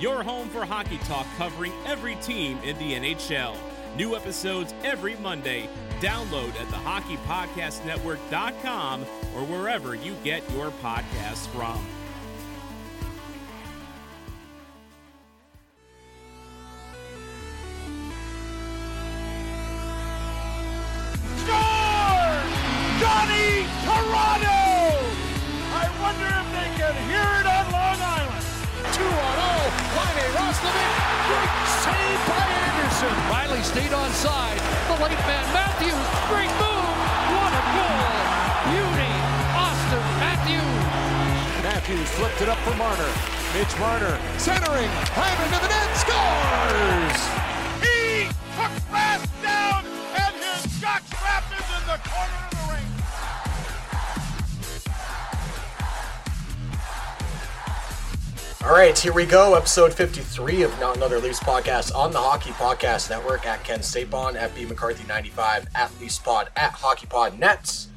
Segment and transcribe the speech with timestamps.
[0.00, 3.54] your home for hockey talk covering every team in the NHL.
[3.96, 5.68] New episodes every Monday.
[6.00, 11.78] Download at thehockeypodcastnetwork.com or wherever you get your podcasts from.
[21.36, 22.50] Scores!
[23.00, 24.60] Johnny Toronto!
[25.72, 28.29] I wonder if they can hear it on Long Island.
[29.00, 29.96] 2 on 0.
[29.96, 30.92] Riley Roslovic.
[31.32, 33.14] Great save by Anderson.
[33.32, 34.60] Riley stayed on side.
[34.92, 36.04] The late man Matthews.
[36.28, 36.94] Great move.
[37.32, 38.12] What a goal.
[38.68, 39.12] Beauty.
[39.56, 40.80] Auston Matthews.
[41.64, 43.08] Matthews flipped it up for Marner.
[43.56, 44.90] Mitch Marner centering.
[45.16, 45.90] Hammer to the net.
[45.96, 47.20] Scores!
[47.80, 49.39] He took fast
[58.70, 59.56] All right, here we go.
[59.56, 64.36] Episode 53 of Not Another Leafs podcast on the Hockey Podcast Network at Ken Stapon,
[64.36, 67.88] at B McCarthy 95, at LeafsPod, at HockeyPod Nets.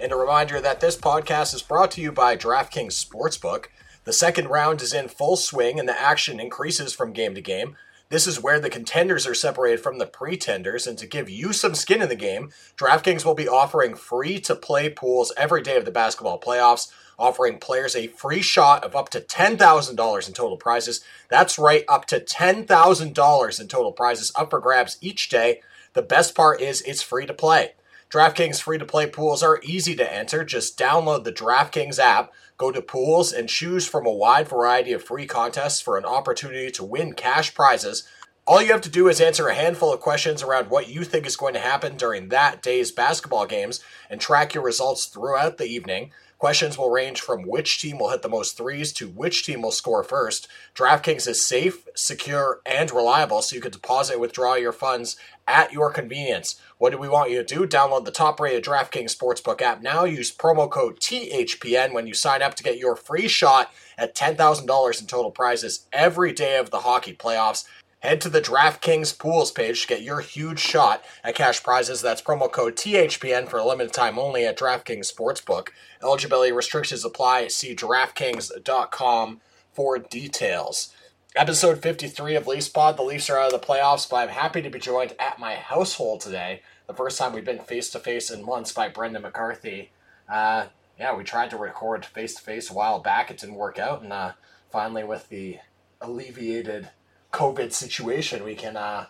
[0.00, 3.66] And a reminder that this podcast is brought to you by DraftKings Sportsbook.
[4.04, 7.76] The second round is in full swing and the action increases from game to game.
[8.12, 11.74] This is where the contenders are separated from the pretenders, and to give you some
[11.74, 15.86] skin in the game, DraftKings will be offering free to play pools every day of
[15.86, 21.02] the basketball playoffs, offering players a free shot of up to $10,000 in total prizes.
[21.30, 25.62] That's right, up to $10,000 in total prizes up for grabs each day.
[25.94, 27.72] The best part is it's free to play.
[28.10, 30.44] DraftKings free to play pools are easy to enter.
[30.44, 32.30] Just download the DraftKings app,
[32.62, 36.70] go to pools, and choose from a wide variety of free contests for an opportunity
[36.70, 38.04] to win cash prizes.
[38.46, 41.26] All you have to do is answer a handful of questions around what you think
[41.26, 45.66] is going to happen during that day's basketball games and track your results throughout the
[45.66, 46.12] evening.
[46.38, 49.72] Questions will range from which team will hit the most threes to which team will
[49.72, 50.46] score first.
[50.76, 55.16] DraftKings is safe, secure, and reliable, so you can deposit and withdraw your funds
[55.46, 56.60] at your convenience.
[56.78, 57.66] What do we want you to do?
[57.66, 60.04] Download the top rated DraftKings Sportsbook app now.
[60.04, 65.00] Use promo code THPN when you sign up to get your free shot at $10,000
[65.00, 67.64] in total prizes every day of the hockey playoffs.
[68.00, 72.02] Head to the DraftKings Pools page to get your huge shot at cash prizes.
[72.02, 75.68] That's promo code THPN for a limited time only at DraftKings Sportsbook.
[76.02, 77.46] Eligibility restrictions apply.
[77.46, 79.40] See DraftKings.com
[79.72, 80.92] for details.
[81.34, 82.98] Episode 53 of Leafs Pod.
[82.98, 85.54] The Leafs are out of the playoffs, but I'm happy to be joined at my
[85.54, 86.60] household today.
[86.86, 89.92] The first time we've been face to face in months by Brendan McCarthy.
[90.30, 90.66] Uh,
[90.98, 93.30] yeah, we tried to record face to face a while back.
[93.30, 94.32] It didn't work out, and uh,
[94.70, 95.56] finally, with the
[96.02, 96.90] alleviated
[97.32, 99.06] COVID situation, we can uh,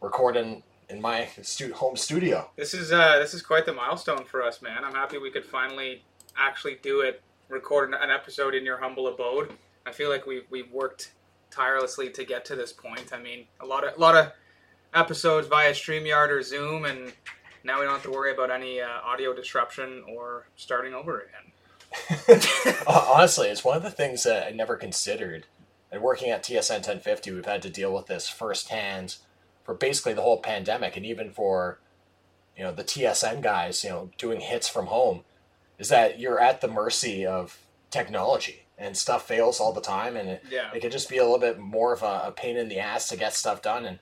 [0.00, 2.48] record in in my stu- home studio.
[2.54, 4.84] This is uh, this is quite the milestone for us, man.
[4.84, 6.04] I'm happy we could finally
[6.38, 9.52] actually do it, record an- episode in your humble abode.
[9.84, 11.10] I feel like we've we've worked
[11.56, 13.12] tirelessly to get to this point.
[13.12, 14.32] I mean, a lot of a lot of
[14.94, 17.12] episodes via Streamyard or Zoom, and
[17.64, 22.40] now we don't have to worry about any uh, audio disruption or starting over again.
[22.86, 25.46] Honestly, it's one of the things that I never considered.
[25.90, 29.16] And working at TSN 1050, we've had to deal with this firsthand
[29.64, 31.78] for basically the whole pandemic, and even for
[32.56, 35.22] you know the TSN guys, you know, doing hits from home,
[35.78, 37.58] is that you're at the mercy of
[37.90, 40.70] technology and stuff fails all the time, and it, Yeah.
[40.74, 43.08] it can just be a little bit more of a, a pain in the ass
[43.08, 43.98] to get stuff done, and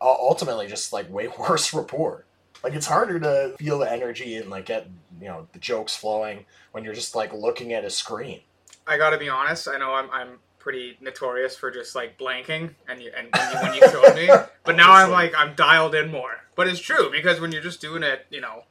[0.00, 2.24] ultimately just like way worse rapport.
[2.62, 4.86] Like it's harder to feel the energy and like get
[5.20, 8.40] you know the jokes flowing when you're just like looking at a screen.
[8.86, 9.68] I got to be honest.
[9.68, 13.58] I know I'm I'm pretty notorious for just like blanking, and you, and when you,
[13.60, 14.28] when you told me,
[14.64, 16.36] but now I'm like I'm dialed in more.
[16.56, 18.62] But it's true because when you're just doing it, you know,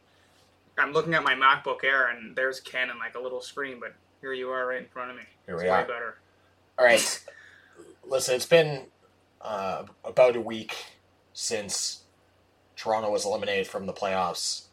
[0.80, 3.94] I'm looking at my MacBook Air and there's Ken and like a little screen, but
[4.22, 5.24] here you are right in front of me.
[5.46, 5.86] Here it's we way are.
[5.86, 6.18] better.
[6.78, 7.26] All right.
[8.06, 8.84] Listen, it's been
[9.42, 10.76] uh, about a week
[11.34, 12.04] since
[12.76, 14.66] Toronto was eliminated from the playoffs.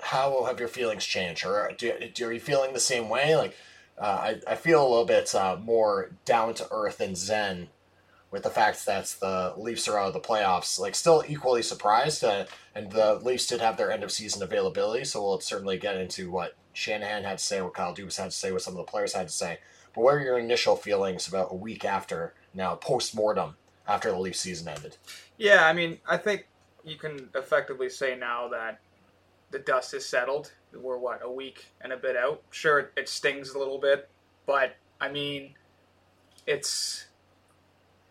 [0.00, 3.34] How have your feelings changed, or do, do are you feeling the same way?
[3.34, 3.56] Like,
[3.98, 4.04] uh,
[4.46, 7.68] I I feel a little bit uh, more down to earth and zen
[8.30, 10.78] with the fact that the Leafs are out of the playoffs.
[10.78, 12.44] Like, still equally surprised, uh,
[12.74, 16.30] and the Leafs did have their end of season availability, so we'll certainly get into
[16.30, 18.90] what Shanahan had to say, what Kyle Dubas had to say, what some of the
[18.90, 19.58] players had to say.
[19.98, 23.56] What are your initial feelings about a week after now, post mortem,
[23.86, 24.96] after the Leafs season ended?
[25.38, 26.46] Yeah, I mean, I think
[26.84, 28.80] you can effectively say now that
[29.50, 30.52] the dust is settled.
[30.72, 32.42] We're what a week and a bit out.
[32.50, 34.08] Sure, it stings a little bit,
[34.46, 35.54] but I mean,
[36.46, 37.06] it's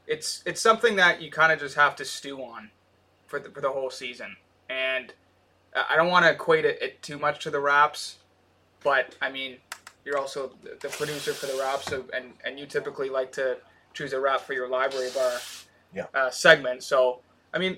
[0.07, 2.69] it's it's something that you kind of just have to stew on
[3.27, 4.35] for the, for the whole season.
[4.69, 5.13] And
[5.73, 8.17] I I don't want to equate it, it too much to the Raps,
[8.83, 9.57] but I mean,
[10.07, 13.57] you're also the- producer for the Raps, so, and and you typically like to
[13.93, 15.33] choose a rap for your library bar
[15.93, 16.05] Yeah.
[16.13, 16.83] uh, segment.
[16.83, 17.21] So
[17.53, 17.77] I mean,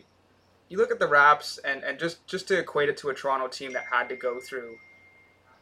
[0.69, 3.47] you look at the Raps, and and just just to equate it to a Toronto
[3.47, 4.77] team that had to go through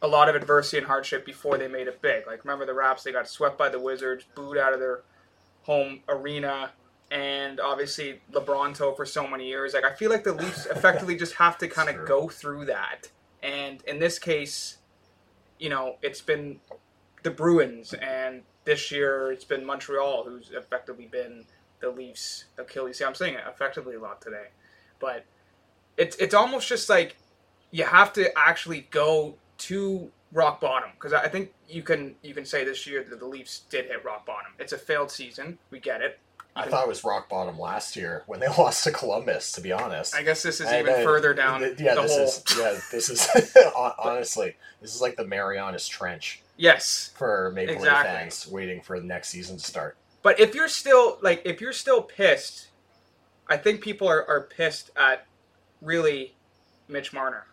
[0.02, 2.26] a lot of adversity and hardship before they made it big.
[2.26, 5.00] Like remember the Raps, they got swept by the Wizards, booed out of their
[5.62, 6.70] home arena,
[7.10, 9.72] and obviously LeBronto for so many years.
[9.74, 13.08] Like I feel like the Leafs effectively just have to kind of go through that.
[13.42, 14.77] And in this case,
[15.58, 16.60] you know, it's been
[17.22, 21.44] the Bruins, and this year it's been Montreal, who's effectively been
[21.80, 22.98] the Leafs' Achilles.
[22.98, 24.48] See, I'm saying it effectively a lot today,
[25.00, 25.24] but
[25.96, 27.16] it's it's almost just like
[27.70, 32.44] you have to actually go to rock bottom because I think you can you can
[32.44, 34.52] say this year that the Leafs did hit rock bottom.
[34.58, 35.58] It's a failed season.
[35.70, 36.18] We get it.
[36.58, 39.52] I thought it was rock bottom last year when they lost to Columbus.
[39.52, 42.02] To be honest, I guess this is And, even uh, further down th- Yeah, the
[42.02, 42.24] this hole.
[42.24, 43.56] is yeah, this is
[43.98, 48.10] honestly this is like the Marianas Trench Yes, for Maple Exactly.
[48.10, 49.96] Leaf fans waiting for the next season to start.
[50.22, 52.68] but if you're still like if you're still pissed,
[53.48, 55.26] I think people are, are pissed at
[55.80, 56.34] really
[56.88, 57.46] Mitch Marner.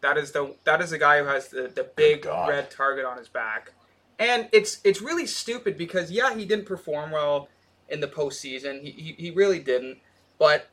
[0.00, 3.16] That is the that is the guy who has the, the big red target on
[3.18, 3.72] his back.
[4.18, 7.48] And it's it's really stupid because yeah, he didn't perform well
[7.88, 8.82] in the postseason.
[8.82, 9.98] He he, he really didn't.
[10.38, 10.68] But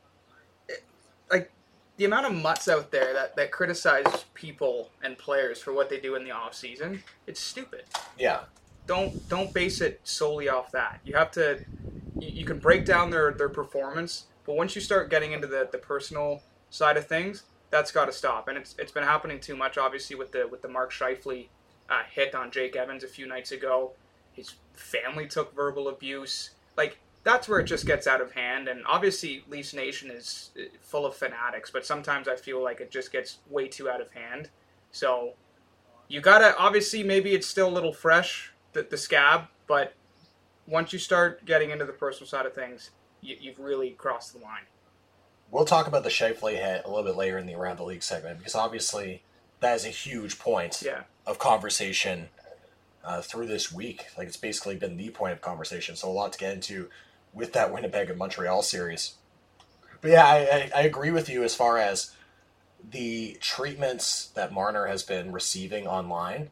[0.67, 0.83] it-
[1.31, 1.51] like
[1.97, 5.99] the amount of mutts out there that, that criticize people and players for what they
[5.99, 7.83] do in the off season, it's stupid
[8.19, 8.41] Yeah,
[8.85, 10.99] don't don't base it solely off that.
[11.05, 11.63] You have to
[12.19, 15.67] you, you can break down their their performance, but once you start getting into the
[15.71, 18.47] the personal side of things, that's got to stop.
[18.49, 21.47] And it's it's been happening too much, obviously, with the with the Mark Scheifele
[21.89, 23.93] uh, hit on Jake Evans a few nights ago.
[24.33, 26.51] His family took verbal abuse.
[26.77, 28.69] Like that's where it just gets out of hand.
[28.69, 32.89] And obviously, Leafs Nation is uh, full of fanatics, but sometimes I feel like it
[32.89, 34.49] just gets way too out of hand.
[34.91, 35.33] So
[36.07, 39.93] you gotta obviously maybe it's still a little fresh the, the scab but
[40.67, 42.91] once you start getting into the personal side of things
[43.21, 44.63] you, you've really crossed the line
[45.51, 48.03] we'll talk about the Scheifele hit a little bit later in the around the league
[48.03, 49.23] segment because obviously
[49.61, 52.29] that is a huge point yeah of conversation
[53.05, 54.07] uh, through this week.
[54.17, 55.95] Like it's basically been the point of conversation.
[55.95, 56.89] So a lot to get into
[57.35, 59.15] with that Winnipeg and Montreal series.
[60.01, 62.11] But yeah, I, I, I agree with you as far as
[62.91, 66.49] the treatments that Marner has been receiving online.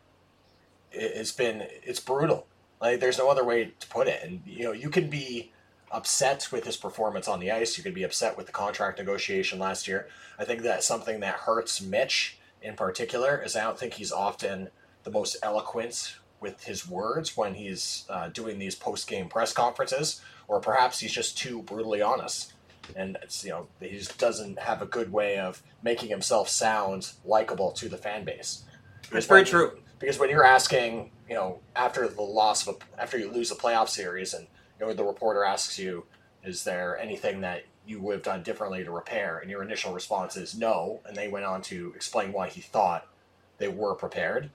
[0.91, 2.47] It, it's been it's brutal.
[2.81, 4.21] Like there's no other way to put it.
[4.23, 5.51] And you know you can be
[5.91, 7.77] upset with his performance on the ice.
[7.77, 10.07] You could be upset with the contract negotiation last year.
[10.37, 14.69] I think that's something that hurts Mitch in particular is I don't think he's often
[15.03, 20.21] the most eloquent with his words when he's uh, doing these post game press conferences,
[20.47, 22.53] or perhaps he's just too brutally honest.
[22.95, 27.11] And it's you know he just doesn't have a good way of making himself sound
[27.25, 28.63] likable to the fan base.
[29.11, 29.79] That's very true.
[29.99, 33.55] Because when you're asking, you know, after the loss of a, after you lose a
[33.55, 34.47] playoff series, and
[34.79, 36.05] you know the reporter asks you,
[36.43, 40.35] "Is there anything that you would have done differently to repair?" and your initial response
[40.35, 43.07] is no, and they went on to explain why he thought
[43.59, 44.49] they were prepared.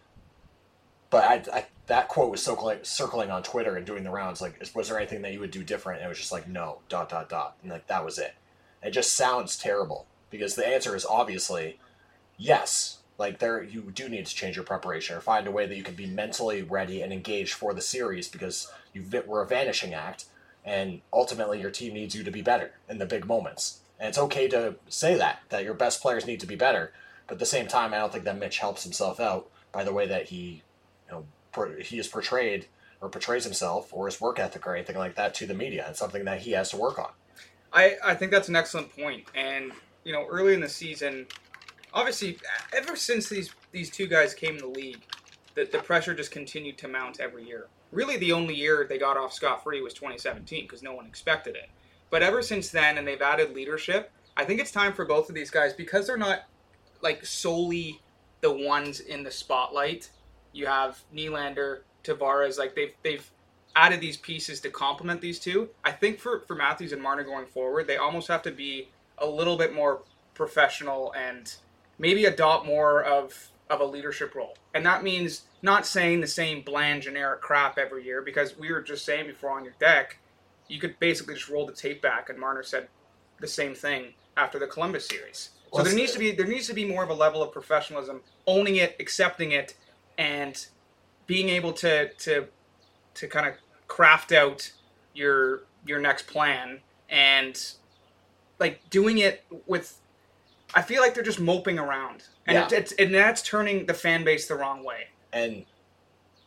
[1.11, 4.40] But I, I, that quote was circling, circling on Twitter and doing the rounds.
[4.40, 6.00] Like, was there anything that you would do different?
[6.00, 7.57] And it was just like, no, dot, dot, dot.
[7.62, 8.35] And like, that was it.
[8.83, 11.78] It just sounds terrible because the answer is obviously
[12.37, 12.99] yes.
[13.16, 15.83] Like, there, you do need to change your preparation or find a way that you
[15.83, 20.26] can be mentally ready and engaged for the series because you were a vanishing act.
[20.64, 23.80] And ultimately, your team needs you to be better in the big moments.
[23.99, 26.92] And it's okay to say that, that your best players need to be better.
[27.26, 29.92] But at the same time, I don't think that Mitch helps himself out by the
[29.92, 30.62] way that he
[31.09, 31.25] you know,
[31.67, 32.67] he is portrayed
[33.00, 35.87] or portrays himself or his work ethic or anything like that to the media.
[35.88, 37.11] It's something that he has to work on.
[37.73, 39.25] I, I think that's an excellent point.
[39.35, 39.73] and
[40.05, 41.27] you know early in the season
[41.93, 42.38] obviously
[42.73, 45.03] ever since these these two guys came in the league,
[45.55, 47.67] the, the pressure just continued to mount every year.
[47.93, 51.57] Really, the only year they got off scot free was 2017 because no one expected
[51.57, 51.69] it.
[52.11, 55.35] But ever since then, and they've added leadership, I think it's time for both of
[55.35, 56.45] these guys because they're not
[57.03, 58.00] like solely
[58.41, 60.11] the ones in the spotlight.
[60.52, 63.31] You have Nylander, Tavares, like they've they've
[63.76, 65.69] added these pieces to complement these two.
[65.85, 68.88] I think for for Matthews and Marner going forward, they almost have to be
[69.19, 70.02] a little bit more
[70.35, 71.55] professional and
[71.99, 74.57] maybe adopt more of of a leadership role.
[74.75, 78.81] And that means not saying the same bland generic crap every year because we were
[78.81, 80.19] just saying before on your deck,
[80.69, 82.88] you could basically just roll the tape back and Marner said
[83.40, 85.50] the same thing after the Columbus series.
[85.75, 88.23] So there needs to be there needs to be more of a level of professionalism,
[88.47, 89.75] owning it, accepting it,
[90.18, 90.66] and
[91.26, 92.46] being able to to
[93.14, 93.54] to kind of
[93.87, 94.70] craft out
[95.14, 97.72] your your next plan and
[98.58, 99.98] like doing it with
[100.75, 102.25] I feel like they're just moping around.
[102.46, 102.64] And Yeah.
[102.64, 105.06] it's, it's and that's turning the fan base the wrong way.
[105.32, 105.64] And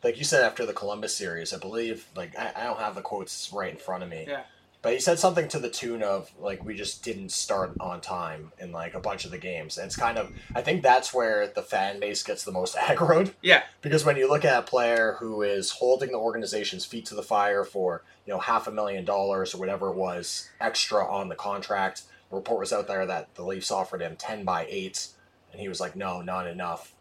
[0.04, 3.02] like you said after the Columbus series, I believe like I, I don't have the
[3.02, 4.26] quotes right in front of me.
[4.28, 4.42] Yeah.
[4.82, 8.50] But he said something to the tune of like we just didn't start on time
[8.58, 9.78] in like a bunch of the games.
[9.78, 13.32] And it's kind of I think that's where the fan base gets the most aggroed.
[13.42, 13.62] Yeah.
[13.80, 17.22] Because when you look at a player who is holding the organization's feet to the
[17.22, 21.36] fire for, you know, half a million dollars or whatever it was extra on the
[21.36, 25.08] contract, the report was out there that the Leafs offered him ten by eight
[25.52, 26.92] and he was like, No, not enough.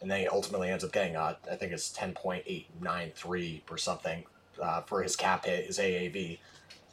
[0.00, 3.12] And then he ultimately ends up getting uh, I think it's ten point eight nine
[3.14, 4.24] three or something
[4.62, 6.38] uh, for his cap hit, his AAV.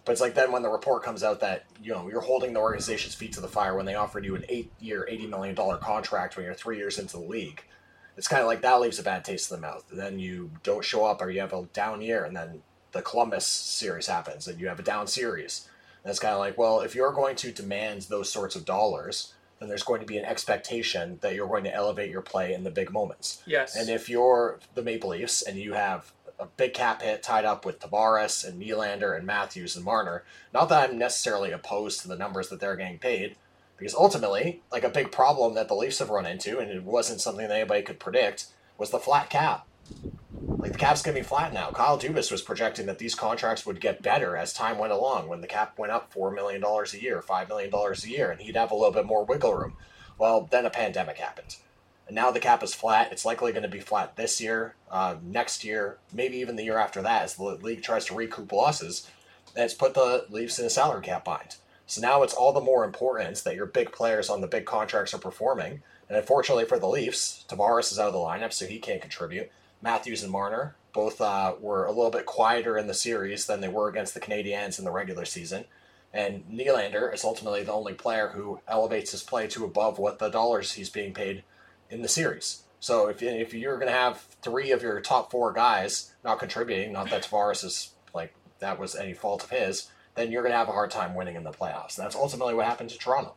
[0.05, 2.59] But it's like then when the report comes out that you know you're holding the
[2.59, 6.35] organization's feet to the fire when they offered you an eight-year, eighty million dollar contract
[6.35, 7.63] when you're three years into the league,
[8.17, 9.85] it's kind of like that leaves a bad taste in the mouth.
[9.91, 13.45] Then you don't show up or you have a down year, and then the Columbus
[13.45, 15.67] series happens and you have a down series.
[16.03, 19.33] And it's kind of like, well, if you're going to demand those sorts of dollars,
[19.59, 22.63] then there's going to be an expectation that you're going to elevate your play in
[22.63, 23.41] the big moments.
[23.45, 23.75] Yes.
[23.75, 27.65] And if you're the Maple Leafs and you have a big cap hit tied up
[27.65, 30.23] with Tavares and Nylander and Matthews and Marner,
[30.53, 33.35] not that I'm necessarily opposed to the numbers that they're getting paid,
[33.77, 37.21] because ultimately, like a big problem that the Leafs have run into, and it wasn't
[37.21, 38.47] something that anybody could predict,
[38.77, 39.67] was the flat cap.
[40.41, 41.71] Like the cap's gonna be flat now.
[41.71, 45.27] Kyle Dubas was projecting that these contracts would get better as time went along.
[45.27, 48.31] When the cap went up four million dollars a year, five million dollars a year,
[48.31, 49.75] and he'd have a little bit more wiggle room.
[50.17, 51.57] Well, then a pandemic happened,
[52.07, 53.11] and now the cap is flat.
[53.11, 56.77] It's likely going to be flat this year, uh, next year, maybe even the year
[56.77, 59.09] after that, as the league tries to recoup losses.
[59.55, 61.55] It's put the Leafs in a salary cap bind.
[61.85, 65.13] So now it's all the more important that your big players on the big contracts
[65.13, 65.81] are performing.
[66.09, 69.51] And unfortunately for the Leafs, Tavares is out of the lineup, so he can't contribute.
[69.81, 73.67] Matthews and Marner both uh, were a little bit quieter in the series than they
[73.67, 75.65] were against the Canadiens in the regular season.
[76.13, 80.29] And Nylander is ultimately the only player who elevates his play to above what the
[80.29, 81.43] dollars he's being paid
[81.93, 82.63] in the series.
[82.79, 86.91] So if, if you're going to have three of your top four guys not contributing,
[86.91, 90.57] not that Tavares is like that was any fault of his, then you're going to
[90.57, 91.97] have a hard time winning in the playoffs.
[91.97, 93.35] And that's ultimately what happened to Toronto.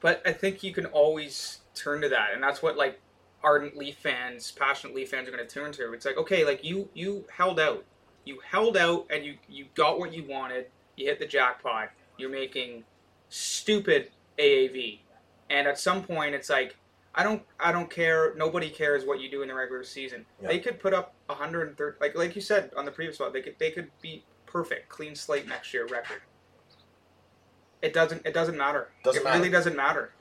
[0.00, 3.00] But I think you can always turn to that, and that's what like
[3.42, 5.92] ardent Leaf fans, passionate Leaf fans are going to turn to.
[5.92, 7.84] It's like, okay, like you you held out,
[8.24, 10.66] you held out, and you you got what you wanted.
[10.96, 11.90] You hit the jackpot.
[12.18, 12.84] You're making
[13.28, 14.98] stupid AAV,
[15.50, 16.76] and at some point, it's like,
[17.16, 18.34] I don't I don't care.
[18.36, 20.26] Nobody cares what you do in the regular season.
[20.40, 20.48] Yeah.
[20.48, 23.58] They could put up 130, like like you said on the previous one, they could
[23.58, 26.20] they could be perfect, clean slate next year record.
[27.80, 28.90] It doesn't it doesn't matter.
[29.02, 29.38] Doesn't it matter.
[29.38, 30.12] really doesn't matter.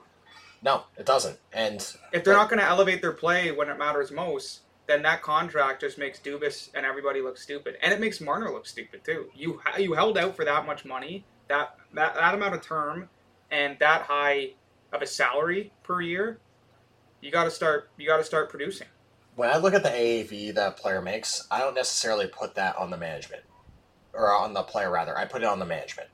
[0.63, 1.37] No, it doesn't.
[1.53, 5.21] And If they're not going to elevate their play when it matters most, then that
[5.21, 9.29] contract just makes Dubas and everybody look stupid, and it makes Marner look stupid too.
[9.35, 13.09] You you held out for that much money, that that that amount of term,
[13.51, 14.53] and that high
[14.93, 16.39] of a salary per year.
[17.25, 17.89] You got to start.
[17.97, 18.85] You got to start producing.
[19.35, 22.91] when I look at the AAV that player makes, I don't necessarily put that on
[22.91, 23.41] the management
[24.13, 25.17] or on the player rather.
[25.17, 26.09] I put it on the management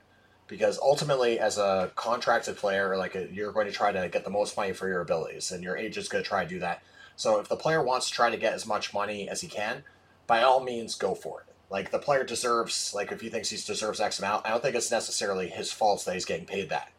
[0.48, 4.30] because ultimately, as a contracted player, like a, you're going to try to get the
[4.30, 6.82] most money for your abilities, and your agent's going to try to do that.
[7.16, 9.84] So if the player wants to try to get as much money as he can,
[10.26, 11.54] by all means, go for it.
[11.68, 14.76] Like the player deserves, like if he thinks he deserves X amount, I don't think
[14.76, 16.90] it's necessarily his fault that he's getting paid that.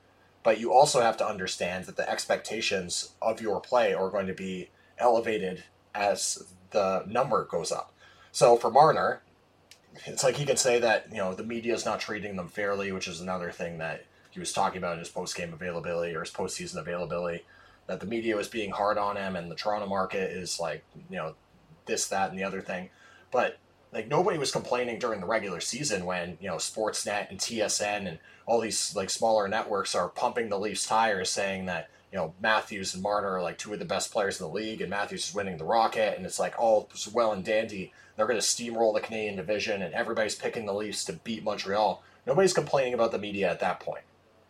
[0.43, 4.33] But you also have to understand that the expectations of your play are going to
[4.33, 5.63] be elevated
[5.95, 7.93] as the number goes up.
[8.31, 9.21] So for Marner,
[10.05, 12.91] it's like he can say that you know the media is not treating them fairly,
[12.91, 16.21] which is another thing that he was talking about in his post game availability or
[16.21, 17.45] his postseason availability.
[17.88, 21.17] That the media was being hard on him, and the Toronto market is like you
[21.17, 21.35] know
[21.85, 22.89] this, that, and the other thing.
[23.31, 23.57] But
[23.93, 28.19] like nobody was complaining during the regular season when you know Sportsnet and TSN and
[28.45, 32.93] all these like smaller networks are pumping the Leafs tires, saying that you know Matthews
[32.93, 35.35] and Marner are like two of the best players in the league, and Matthews is
[35.35, 37.93] winning the Rocket, and it's like all well and dandy.
[38.15, 42.03] They're going to steamroll the Canadian division, and everybody's picking the Leafs to beat Montreal.
[42.27, 44.03] Nobody's complaining about the media at that point.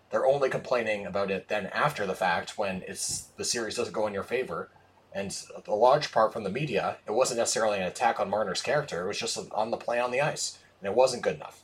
[0.10, 4.06] They're only complaining about it then after the fact when it's the series doesn't go
[4.06, 4.70] in your favor.
[5.14, 5.36] And
[5.68, 9.04] a large part from the media, it wasn't necessarily an attack on Marner's character.
[9.04, 11.64] It was just on the play on the ice, and it wasn't good enough.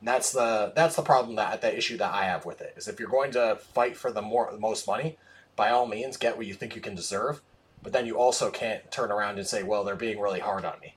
[0.00, 2.88] And that's the that's the problem that the issue that I have with it is
[2.88, 5.16] if you're going to fight for the more most money,
[5.56, 7.40] by all means get what you think you can deserve,
[7.82, 10.78] but then you also can't turn around and say, well, they're being really hard on
[10.80, 10.94] me.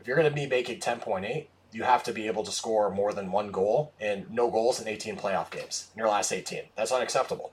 [0.00, 3.12] If you're going to be making 10.8, you have to be able to score more
[3.12, 6.64] than one goal and no goals in 18 playoff games in your last 18.
[6.76, 7.52] That's unacceptable.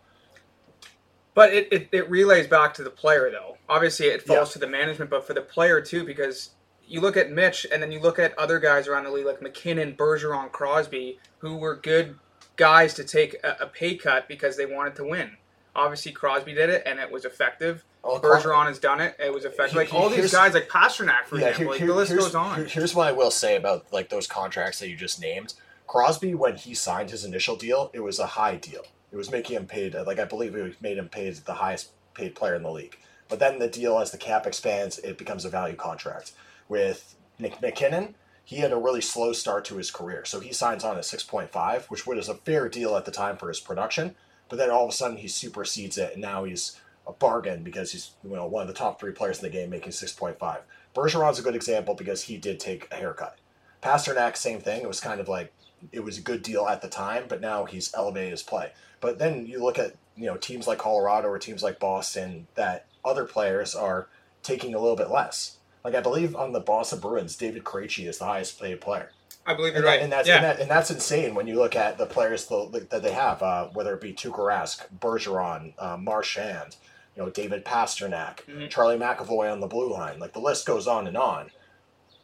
[1.33, 3.57] But it, it, it relays back to the player, though.
[3.69, 4.53] Obviously, it falls Yeah.
[4.53, 6.51] to the management, but for the player, too, because
[6.85, 9.41] you look at Mitch and then you look at other guys around the league like
[9.41, 12.15] MacKinnon, Bergeron, Crosby, who were good
[12.57, 15.37] guys to take a, a pay cut because they wanted to win.
[15.73, 17.85] Obviously, Crosby did it, and it was effective.
[18.03, 19.75] Oh, Bergeron has done it; it was effective.
[19.77, 21.75] Like all these guys, like Pastrnak, for Yeah, example.
[21.75, 22.65] here- like, the list goes on.
[22.65, 25.53] here's what I will say about like those contracts that you just named.
[25.87, 28.83] Crosby, when he signed his initial deal, it was a high deal.
[29.11, 32.35] It was making him paid like I believe it made him paid the highest paid
[32.35, 32.97] player in the league.
[33.29, 36.33] But then the deal, as the cap expands, it becomes a value contract.
[36.67, 40.83] With Nick MacKinnon, he had a really slow start to his career, so he signs
[40.83, 43.59] on at six point five, which was a fair deal at the time for his
[43.59, 44.15] production.
[44.49, 47.91] But then all of a sudden he supersedes it, and now he's a bargain because
[47.91, 50.37] he's you know one of the top three players in the game, making six point
[50.39, 50.61] five.
[50.93, 53.37] Bergeron's a good example because he did take a haircut.
[53.81, 54.81] Pastrnak, same thing.
[54.81, 55.53] It was kind of like
[55.91, 58.71] it was a good deal at the time, but now he's elevated his play.
[59.01, 62.85] But then you look at you know teams like Colorado or teams like Boston that
[63.03, 64.07] other players are
[64.43, 65.57] taking a little bit less.
[65.83, 69.11] Like I believe on the Boston Bruins, David Krejci is the highest paid player.
[69.45, 70.01] I believe you're And, that- right.
[70.03, 70.35] and that's yeah.
[70.35, 73.41] and, that, and that's insane when you look at the players that that they have,
[73.41, 76.75] uh, whether it be Tuukka Rask, Bergeron, uh, Marchand,
[77.15, 78.67] you know, David Pastrnak, Mm-hmm.
[78.67, 80.19] Charlie McAvoy on the blue line.
[80.19, 81.49] Like the list goes on and on.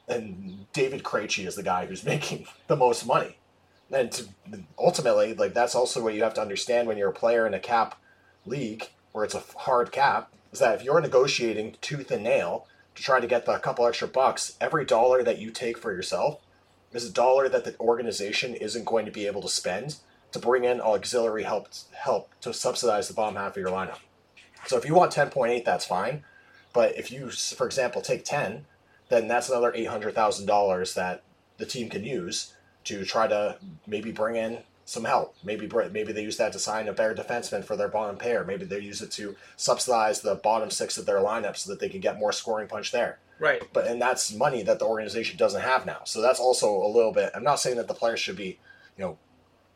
[0.07, 3.37] And David Krejci is the guy who's making the most money.
[3.91, 4.27] And to,
[4.77, 7.59] ultimately, like that's also what you have to understand when you're a player in a
[7.59, 7.99] cap
[8.45, 10.31] league where it's a hard cap.
[10.51, 14.07] Is that if you're negotiating tooth and nail to try to get the couple extra
[14.07, 16.41] bucks, every dollar that you take for yourself
[16.93, 19.97] is a dollar that the organization isn't going to be able to spend
[20.31, 23.99] to bring in auxiliary help help to subsidize the bottom half of your lineup.
[24.65, 26.23] So if you want 10.8, that's fine.
[26.73, 28.65] But if you, for example, take 10,
[29.09, 31.23] then that's another $800,000 that
[31.57, 32.53] the team can use
[32.87, 35.35] to try to maybe bring in some help.
[35.43, 38.43] Maybe maybe they use that to sign a better defenseman for their bottom pair.
[38.43, 41.89] Maybe they use it to subsidize the bottom six of their lineup so that they
[41.89, 43.61] can get more scoring punch there right.
[43.73, 45.99] but and that's money that the organization doesn't have now.
[46.05, 47.31] So that's also a little bit.
[47.35, 48.59] I'm not saying that the players should be,
[48.97, 49.17] you know,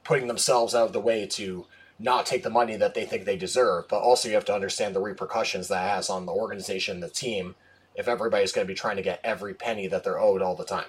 [0.04, 1.66] putting themselves out of the way to
[2.00, 4.96] not take the money that they think they deserve, but also you have to understand
[4.96, 7.56] the repercussions that has on the organization, the team,
[7.96, 10.66] if everybody's going to be trying to get every penny that they're owed all the
[10.66, 10.86] time.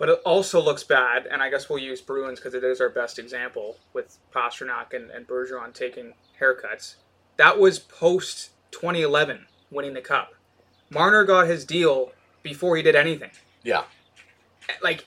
[0.00, 2.88] But it also looks bad, and I guess we'll use Bruins because it is our
[2.88, 6.94] best example with Pastrnak and, and Bergeron taking haircuts.
[7.36, 10.32] That was post 2011 winning the cup.
[10.88, 13.30] Marner got his deal before he did anything.
[13.62, 13.84] Yeah,
[14.82, 15.04] Like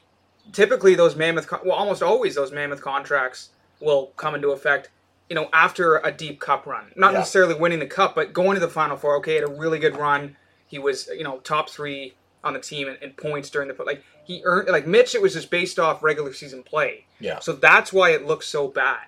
[0.51, 4.91] typically those mammoth, con- well, almost always those mammoth contracts will come into effect.
[5.27, 7.19] You know, after a deep cup run, not Yeah.
[7.19, 9.15] necessarily winning the cup, but going to the final four.
[9.15, 10.35] Okay, had a really good run.
[10.67, 14.03] He was, you know, top three on the team in, in points during the like
[14.23, 15.15] he earned like Mitch.
[15.15, 17.05] It was just based off regular season play.
[17.19, 17.39] yeah.
[17.39, 19.05] So that's why it looks so bad.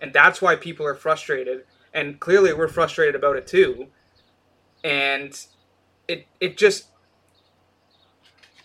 [0.00, 1.64] And that's why people are frustrated.
[1.92, 3.88] And clearly we're frustrated about it too.
[4.82, 5.38] And
[6.08, 6.88] it it just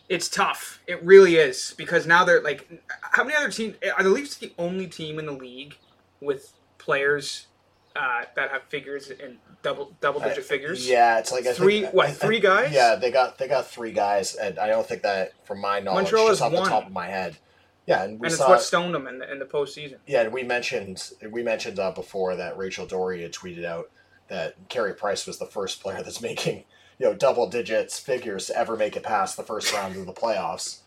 [0.09, 0.81] it's tough.
[0.87, 1.73] It really is.
[1.77, 2.67] Because now they're like
[3.01, 5.77] how many other teams are the Leafs the only team in the league
[6.19, 7.47] with players
[7.95, 10.87] uh, that have figures in double double digit figures?
[10.87, 12.71] Yeah, it's like I Three- think, what, I- I- three guys?
[12.73, 16.03] Yeah, they got they got three guys, and I don't think that from my knowledge,
[16.05, 17.37] Montreal just off the top of my head.
[17.85, 19.95] Yeah, and we And it's saw what stoned them in the, in the postseason.
[20.05, 23.89] Yeah, and we mentioned we mentioned uh, before that Rachel Doerrie had tweeted out
[24.27, 26.65] that Carey Price was the first player that's making
[26.99, 30.13] you know double digits figures to ever make it past the first round of the
[30.13, 30.79] playoffs,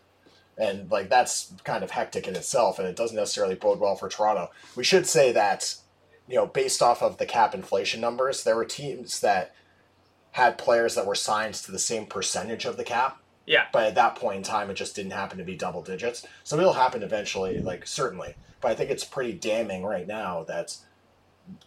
[0.57, 4.07] and like that's kind of hectic in itself, and it doesn't necessarily bode well for
[4.07, 4.49] Toronto.
[4.77, 5.75] We should say that
[6.27, 9.53] you know based off of the cap inflation numbers, there were teams that
[10.31, 13.65] had players that were signed to the same percentage of the cap Yeah.
[13.71, 16.57] but at that point in time it just didn't happen to be double digits so
[16.57, 20.75] it'll happen eventually like certainly but i think it's pretty damning right now that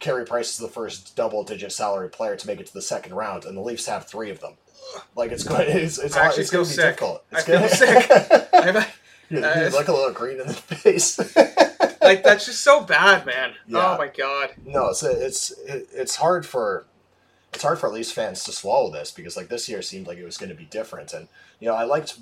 [0.00, 3.14] Carey Price is the first double digit salary player to make it to the second
[3.14, 4.54] round and the Leafs have three of them
[5.14, 6.84] like it's going it's, it's, I actually it's going to be sick.
[6.86, 8.48] difficult I it's feel gonna, sick.
[8.54, 8.86] I've-
[9.28, 11.16] you, you Uh, look a little green in the face
[12.06, 13.52] like that's just so bad, man.
[13.52, 13.94] Oh yeah.
[13.94, 14.50] Oh my god.
[14.64, 16.86] no it's it's it's hard for
[17.52, 20.24] it's hard for Leafs fans to swallow this because like this year seemed like it
[20.24, 22.18] was going to be different, and you know I liked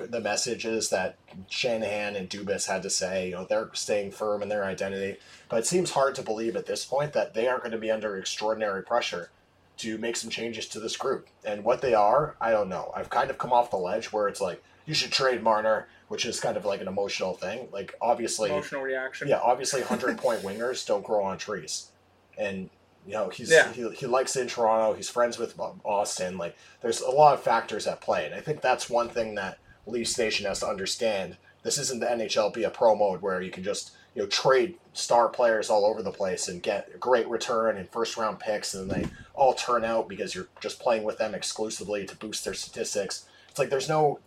[0.00, 1.16] the messages that
[1.48, 3.26] Shanahan and Dubas had to say.
[3.28, 5.18] You know they're staying firm in their identity,
[5.48, 7.90] but it seems hard to believe at this point that they aren't going to be
[7.90, 9.30] under extraordinary pressure
[9.78, 11.28] to make some changes to this group.
[11.44, 12.92] And what they are, I don't know.
[12.94, 16.26] I've kind of come off the ledge where it's like you should trade Marner, which
[16.26, 17.68] is kind of like an emotional thing.
[17.72, 19.28] Like obviously, Emotional reaction.
[19.28, 21.90] yeah, obviously, hundred point wingers don't grow on trees,
[22.36, 22.68] and
[23.06, 23.72] you know he's Yeah.
[23.72, 24.92] he, he likes in Toronto.
[24.92, 26.38] He's friends with um, Auston.
[26.38, 29.56] Like there's a lot of factors at play, and I think that's one thing that
[29.86, 31.38] Leafs Nation has to understand.
[31.62, 34.74] This isn't the NHL be a pro mode where you can just you know trade
[34.92, 38.74] star players all over the place and get a great return and first round picks,
[38.74, 42.52] and they all turn out because you're just playing with them exclusively to boost their
[42.52, 43.24] statistics.
[43.48, 44.18] It's like there's no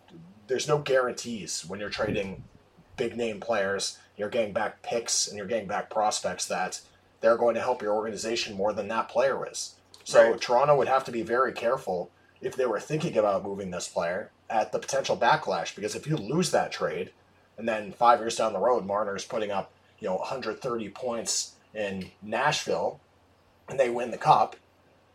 [0.46, 2.44] there's no guarantees when you're trading
[2.96, 3.98] big name players.
[4.16, 6.80] You're getting back picks and you're getting back prospects that
[7.20, 9.74] they're going to help your organization more than that player is.
[10.04, 10.40] So Right.
[10.40, 14.30] Toronto would have to be very careful if they were thinking about moving this player
[14.48, 17.10] at the potential backlash because if you lose that trade
[17.58, 22.10] and then five years down the road Marner's putting up you know 130 points in
[22.22, 23.00] Nashville
[23.68, 24.56] and they win the cup,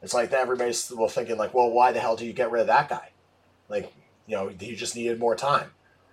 [0.01, 2.67] it's like everybody's well thinking like, well, why the hell do you get rid of
[2.67, 3.09] that guy?
[3.69, 3.93] Like,
[4.27, 5.71] you know, he just needed more time.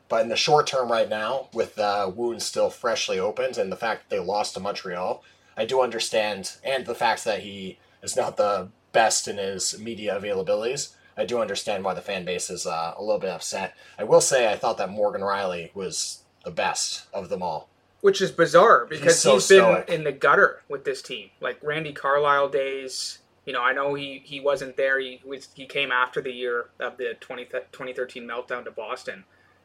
[0.08, 3.76] But in the short term, right now, with uh, wounds still freshly opened and the
[3.76, 5.22] fact that they lost to Montreal,
[5.56, 10.18] I do understand, and the fact that he is not the best in his media
[10.18, 13.74] availabilities, I do understand why the fan base is uh, a little bit upset.
[13.98, 17.68] I will say, I thought that Morgan Rielly was the best of them all.
[18.00, 19.88] Which is bizarre because so he's been stoic.
[19.88, 21.30] in the gutter with this team.
[21.40, 23.18] Like Randy Carlyle days.
[23.48, 25.00] You know, I know he, he wasn't there.
[25.00, 29.24] He was he came after the year of the 20, 2013 meltdown to Boston,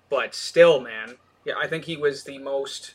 [0.10, 2.94] but still, man, yeah, I think he was the most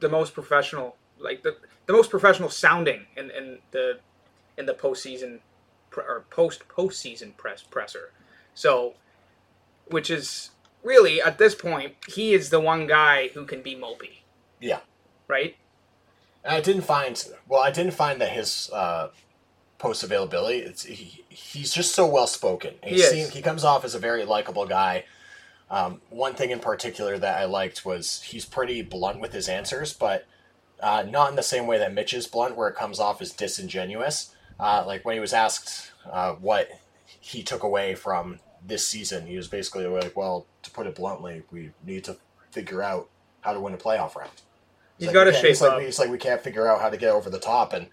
[0.00, 4.00] the most professional, like the the most professional sounding in, in the
[4.58, 5.38] in the postseason
[5.96, 8.10] or post postseason press presser.
[8.54, 8.94] So,
[9.86, 10.50] which is
[10.82, 14.22] really at this point, he is the one guy who can be mopey,
[14.60, 14.80] Yeah.
[15.28, 15.54] right?
[16.42, 19.10] And I didn't find well, I didn't find that his uh,
[19.82, 20.58] post availability.
[20.60, 22.74] It's he, he's just so well spoken.
[22.84, 25.04] He, He he comes off as a very likable guy.
[25.70, 29.92] Um, one thing in particular that I liked was he's pretty blunt with his answers,
[29.92, 30.26] but
[30.80, 33.32] uh, not in the same way that Mitch is blunt, where it comes off as
[33.32, 34.34] disingenuous.
[34.60, 36.68] Uh, like when he was asked uh, what
[37.20, 41.42] he took away from this season, he was basically like, "Well, to put it bluntly,
[41.50, 42.16] we need to
[42.52, 43.08] figure out
[43.40, 44.30] how to win a playoff round."
[44.98, 45.82] He's like, gotta we can't- shape like, up.
[45.82, 47.88] It's like we can't figure out how to get over the top, and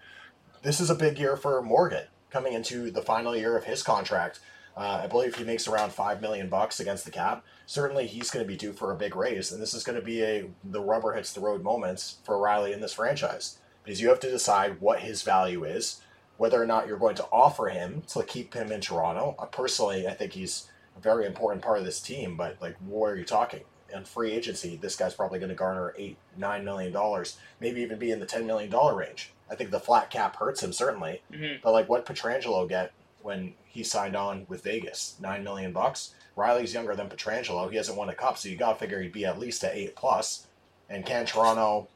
[0.62, 4.40] this is a big year for Morgan coming into the final year of his contract.
[4.76, 7.44] Uh, I believe he makes around five million bucks against the cap.
[7.66, 10.04] Certainly, he's going to be due for a big raise, and this is going to
[10.04, 14.08] be a the rubber hits the road moments for Rielly in this franchise because you
[14.08, 16.02] have to decide what his value is,
[16.36, 19.34] whether or not you're going to offer him to keep him in Toronto.
[19.38, 23.08] Uh, personally, I think he's a very important part of this team, but like, what
[23.08, 23.62] are you talking?
[23.92, 27.98] In free agency, this guy's probably going to garner eight, nine million dollars, maybe even
[27.98, 29.32] be in the ten million dollar range.
[29.50, 31.60] I think the flat cap hurts him certainly, mm-hmm.
[31.62, 35.16] but like, what Pietrangelo get when he signed on with Vegas?
[35.20, 36.14] Nine million bucks.
[36.36, 37.70] Rielly's younger than Pietrangelo.
[37.70, 39.74] He hasn't won a cup, so you got to figure he'd be at least at
[39.74, 40.46] eight plus.
[40.88, 41.88] And can Toronto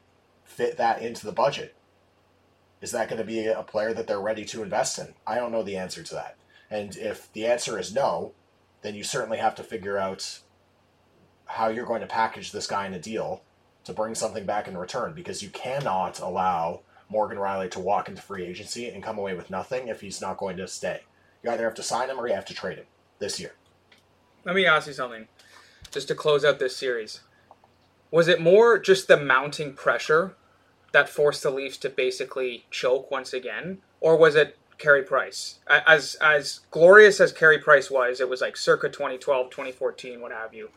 [0.43, 1.75] fit that into the budget?
[2.81, 5.15] Is that going to be a player that they're ready to invest in?
[5.25, 6.37] I don't know the answer to that.
[6.69, 8.33] And if the answer is no,
[8.81, 10.39] then you certainly have to figure out
[11.45, 13.41] how you're going to package this guy in a deal
[13.85, 18.21] to bring something back in return because you cannot allow Morgan Rielly to walk into
[18.21, 21.01] free agency and come away with nothing if he's not going to stay.
[21.43, 22.85] You either have to sign him or you have to trade him
[23.19, 23.53] this year.
[24.43, 25.27] Let me ask you something,
[25.91, 27.21] just to close out this series.
[28.11, 30.35] Was it more just the mounting pressure
[30.91, 35.59] that forced the Leafs to basically choke once again, or was it Carey Price?
[35.67, 40.53] As as glorious as Carey Price was, it was like circa 2012, 2014, what have
[40.53, 40.69] you.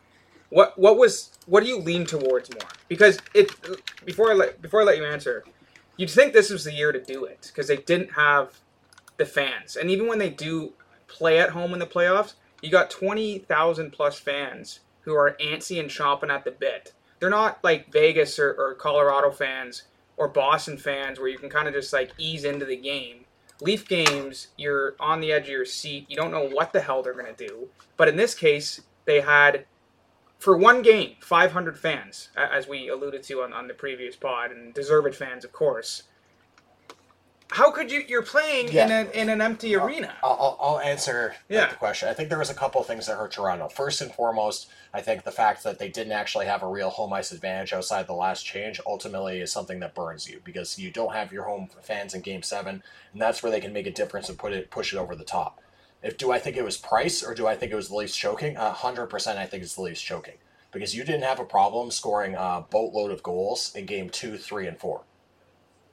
[0.49, 2.69] What what was what do you lean towards more?
[2.87, 3.51] Because it
[4.05, 5.45] before I let before I let you answer,
[5.99, 8.59] you'd think this was the year to do it because they didn't have
[9.17, 10.71] the fans, and even when they do
[11.07, 15.77] play at home in the playoffs, you got twenty thousand plus fans who are antsy
[15.77, 16.93] and chomping at the bit.
[17.19, 19.83] They're not like Vegas or, or Colorado fans
[20.15, 23.25] or Boston fans where you can kind of just like ease into the game.
[23.61, 26.05] Leaf games, you're on the edge of your seat.
[26.07, 27.67] You don't know what the hell they're going to do.
[27.97, 29.65] But in this case, they had
[30.39, 34.73] for one game, 500 fans, as we alluded to on, on the previous pod, and
[34.73, 36.03] deserved fans, of course.
[37.51, 38.03] how could you?
[38.07, 38.85] You're playing Yeah.
[38.85, 40.13] in an in an empty arena.
[40.23, 41.67] I'll, I'll, I'll answer Yeah.
[41.67, 42.07] the question.
[42.07, 43.67] I think there was a couple of things that hurt Toronto.
[43.67, 47.11] First and foremost, I think the fact that they didn't actually have a real home
[47.11, 51.13] ice advantage outside the last change ultimately is something that burns you because you don't
[51.15, 54.29] have your home fans in Game Seven, and that's where they can make a difference
[54.29, 55.59] and put it push it over the top.
[56.01, 58.15] If do I think it was Price or do I think it was the Leafs
[58.15, 58.55] choking?
[58.55, 60.35] Hundred percent, I think it's the Leafs choking
[60.71, 64.67] because you didn't have a problem scoring a boatload of goals in Game Two, Three,
[64.67, 65.01] and Four.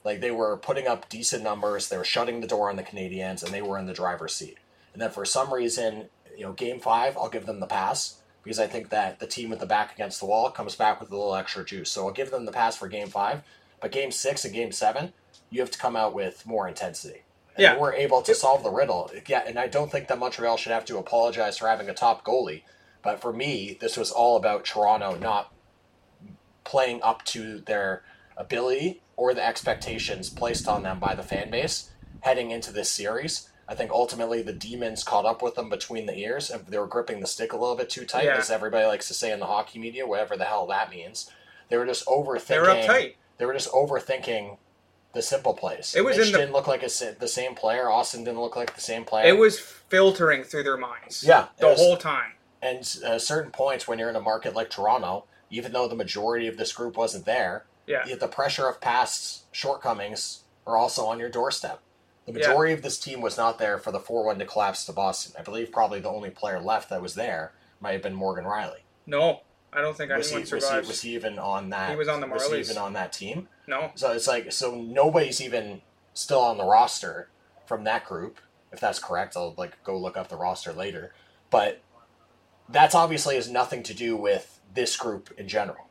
[0.05, 3.43] Like they were putting up decent numbers, they were shutting the door on the Canadians,
[3.43, 4.59] and they were in the driver's seat.
[4.93, 8.61] And then for some reason, you know, game five, I'll give them the pass because
[8.61, 11.17] I think that the team with the back against the wall comes back with a
[11.17, 11.91] little extra juice.
[11.91, 13.43] So I'll give them the pass for game five.
[13.81, 15.13] But game six and game seven,
[15.51, 17.23] you have to come out with more intensity.
[17.57, 17.75] And Yeah.
[17.75, 19.11] they were able to solve the riddle.
[19.27, 22.25] Yeah, and I don't think that Montreal should have to apologize for having a top
[22.25, 22.63] goalie.
[23.03, 25.53] But for me, this was all about Toronto not
[26.65, 28.03] playing up to their
[28.37, 31.91] ability or the expectations placed on them by the fan base
[32.21, 33.49] heading into this series.
[33.69, 36.87] I think ultimately the demons caught up with them between the ears and they were
[36.87, 38.37] gripping the stick a little bit too tight, Yeah.
[38.37, 41.31] as everybody likes to say in the hockey media, whatever the hell that means.
[41.69, 42.47] They were just overthinking.
[42.49, 43.15] They were uptight.
[43.39, 44.59] They were just overthinking
[45.17, 45.95] the simple plays.
[45.97, 47.87] It was Mitch in the- didn't look like a, the same player.
[47.87, 49.27] Auston didn't look like the same player.
[49.27, 51.25] It was filtering through their minds.
[51.27, 52.33] Yeah, the was- whole time.
[52.63, 55.95] And at uh, certain points, when you're in a market like Toronto, even though the
[55.95, 58.05] majority of this group wasn't there, Yeah.
[58.07, 61.81] yet the pressure of past shortcomings are also on your doorstep.
[62.27, 62.39] The Yeah.
[62.49, 65.33] majority of this team was not there for the 4 1 to collapse to Boston.
[65.39, 68.81] I believe probably the only player left that was there might have been Morgan Rielly.
[69.07, 71.91] No, I don't think Was he, anyone was, he, was he even on that?
[71.91, 73.49] He was on the Was he even on that team?
[73.67, 73.91] No.
[73.95, 75.83] So it's like, so nobody's even
[76.15, 77.29] still on the roster
[77.67, 78.39] from that group.
[78.73, 81.13] If that's correct, I'll like go look up the roster later.
[81.51, 81.83] But
[82.69, 85.89] that's obviously has nothing to do with this group in general.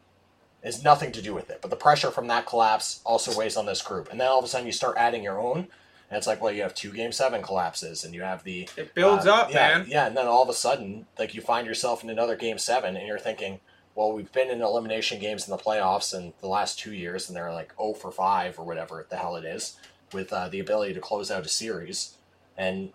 [0.62, 1.62] It's nothing to do with it.
[1.62, 4.10] But the pressure from that collapse also weighs on this group.
[4.12, 5.68] And then all of a sudden you start adding your own.
[6.10, 8.94] And it's like, well, you have two game seven collapses and you have the It
[8.94, 9.86] builds uh, up, yeah, man.
[9.88, 12.96] Yeah, and then all of a sudden, like you find yourself in another game seven
[12.96, 13.60] and you're thinking,
[13.96, 17.36] well, we've been in elimination games in the playoffs in the last two years, and
[17.36, 19.78] they're like 0 for 5 or whatever the hell it is,
[20.12, 22.18] with uh, the ability to close out a series,
[22.58, 22.92] and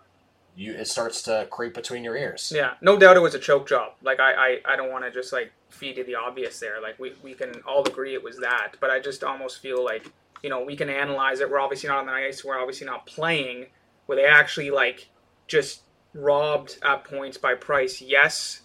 [0.55, 2.51] you it starts to creep between your ears.
[2.55, 3.93] Yeah, no doubt it was a choke job.
[4.03, 6.81] Like I, I, I don't want to just like feed you the obvious there.
[6.81, 10.05] Like we, we can all agree it was that, but I just almost feel like
[10.43, 11.49] you know we can analyze it.
[11.49, 12.43] We're obviously not on the ice.
[12.43, 13.67] We're obviously not playing.
[14.07, 15.09] Were they actually like
[15.47, 15.81] just
[16.13, 18.01] robbed at points by Price?
[18.01, 18.61] Yes,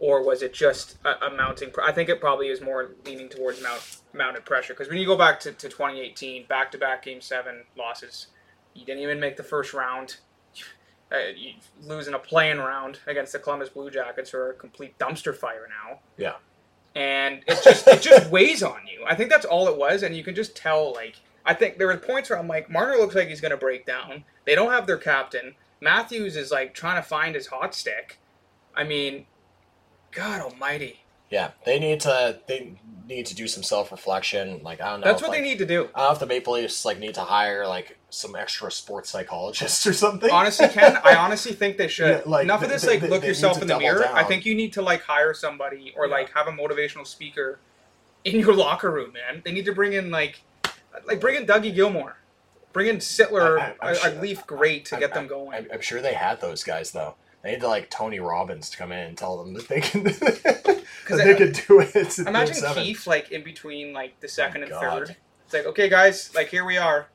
[0.00, 1.70] or was it just a, a mounting?
[1.70, 5.06] Pr- I think it probably is more leaning towards mount, mounted pressure because when you
[5.06, 8.26] go back to, to 2018, back to back Game Seven losses,
[8.74, 10.16] you didn't even make the first round
[11.12, 15.34] uh, you losing a playing round against the Columbus Blue Jackets are a complete dumpster
[15.36, 16.34] fire now, Yeah.
[16.94, 19.04] and it just it just weighs on you.
[19.06, 20.92] I think that's all it was, and you can just tell.
[20.94, 23.56] Like I think there were points where I'm like, Marner looks like he's going to
[23.56, 24.24] break down.
[24.46, 25.54] They don't have their captain.
[25.80, 28.18] Matthews is like trying to find his hot stick.
[28.76, 29.24] I mean,
[30.12, 32.74] God Almighty, Yeah, they need to they
[33.08, 34.60] need to do some self reflection.
[34.62, 35.06] Like I don't know.
[35.06, 35.88] that's if, what they need to do.
[35.94, 39.10] I don't know if the Maple Leafs like need to hire like some extra sports
[39.10, 40.30] psychologists or something.
[40.30, 42.08] Honestly, Ken, I honestly think they should.
[42.08, 44.06] Yeah, like, Enough of this, they- like, they- look they yourself in the mirror.
[44.12, 46.12] I think you need to like hire somebody or Yeah.
[46.14, 47.60] like have a motivational speaker
[48.24, 49.42] in your locker room, man.
[49.44, 50.40] They need to bring in like,
[51.06, 52.14] like bring in Dougie Gilmour,
[52.72, 55.54] bring in Sittler, I- I'm a, sure- a Leaf great to I- get them going.
[55.56, 57.14] I'm, I'm sure they had those guys though.
[57.42, 60.02] They need to like Tony Robbins to come in and tell them that they can
[60.04, 62.18] that they I- could do it.
[62.18, 64.80] Imagine Keefe like in between like the second and God.
[65.08, 65.16] third.
[65.46, 67.08] It's like, okay, guys, like here we are.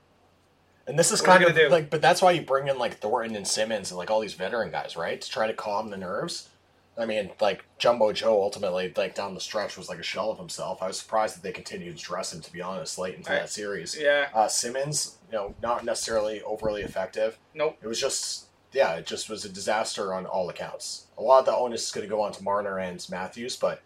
[0.87, 1.69] And this is What kind of do?
[1.69, 4.33] like, but that's why you bring in like Thornton and Simmonds and like all these
[4.35, 5.19] veteran guys, right?
[5.19, 6.49] To try to calm the nerves.
[6.97, 10.37] I mean, like Jumbo Joe ultimately, like down the stretch, was like a shell of
[10.37, 10.81] himself.
[10.83, 13.35] I was surprised that they continued to dress him, to be honest, late into I-
[13.39, 13.97] that series.
[13.99, 14.27] Yeah.
[14.33, 17.37] Uh, Simmonds, you know, not necessarily overly effective.
[17.53, 17.77] Nope.
[17.81, 21.07] It was just, yeah, it just was a disaster on all accounts.
[21.17, 23.81] A lot of the onus is going to go on to Marner and Matthews, but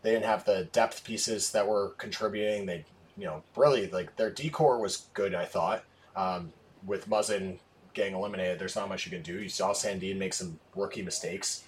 [0.00, 2.66] they didn't have the depth pieces that were contributing.
[2.66, 2.84] They,
[3.16, 5.34] you know, really like their D corps was good.
[5.34, 5.84] I thought
[6.16, 6.52] um,
[6.86, 7.58] with Muzzin
[7.92, 9.40] getting eliminated, there's not much you can do.
[9.40, 11.64] You saw Sandin make some rookie mistakes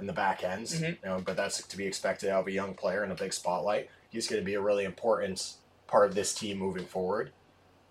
[0.00, 0.88] in the back ends, Mhm.
[0.88, 3.32] you know, but that's to be expected out of a young player in a big
[3.32, 3.90] spotlight.
[4.10, 5.54] He's going to be a really important
[5.86, 7.32] part of this team moving forward.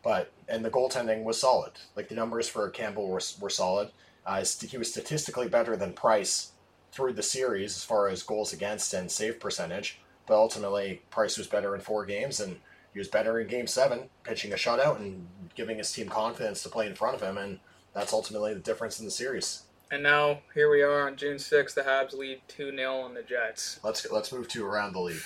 [0.03, 1.71] But and the goaltending was solid.
[1.95, 3.89] Like the numbers for Campbell were, were solid.
[4.25, 6.51] Uh, he was statistically better than Price
[6.91, 9.99] through the series as far as goals against and save percentage.
[10.25, 12.57] But ultimately, Price was better in four games, and
[12.93, 16.69] he was better in Game Seven, pitching a shutout and giving his team confidence to
[16.69, 17.59] play in front of him, and
[17.93, 19.63] that's ultimately the difference in the series.
[19.91, 21.75] And now here we are on June sixth.
[21.75, 23.79] The Habs lead two 0 on the Jets.
[23.83, 25.21] Let's let's move to around the league.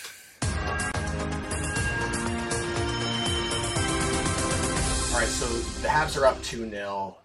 [5.12, 5.46] All right, so
[5.82, 7.18] the Habs are up 2 0.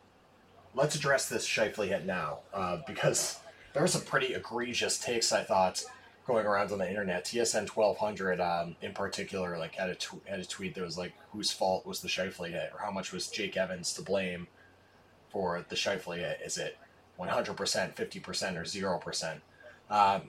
[0.75, 3.39] Let's address this Scheifele hit now, uh, because
[3.73, 5.85] there were some pretty egregious takes, I thought,
[6.27, 7.25] going around on the internet.
[7.25, 11.13] TSN 1200, um, in particular, like had a, tw- had a tweet that was like,
[11.33, 14.49] whose fault was the Scheifele hit, or how much was Jake Evans to blame
[15.31, 16.41] for the Scheifele hit?
[16.45, 16.77] Is it
[17.21, 19.41] 100%, 50%, or 0%?
[19.91, 20.23] Um,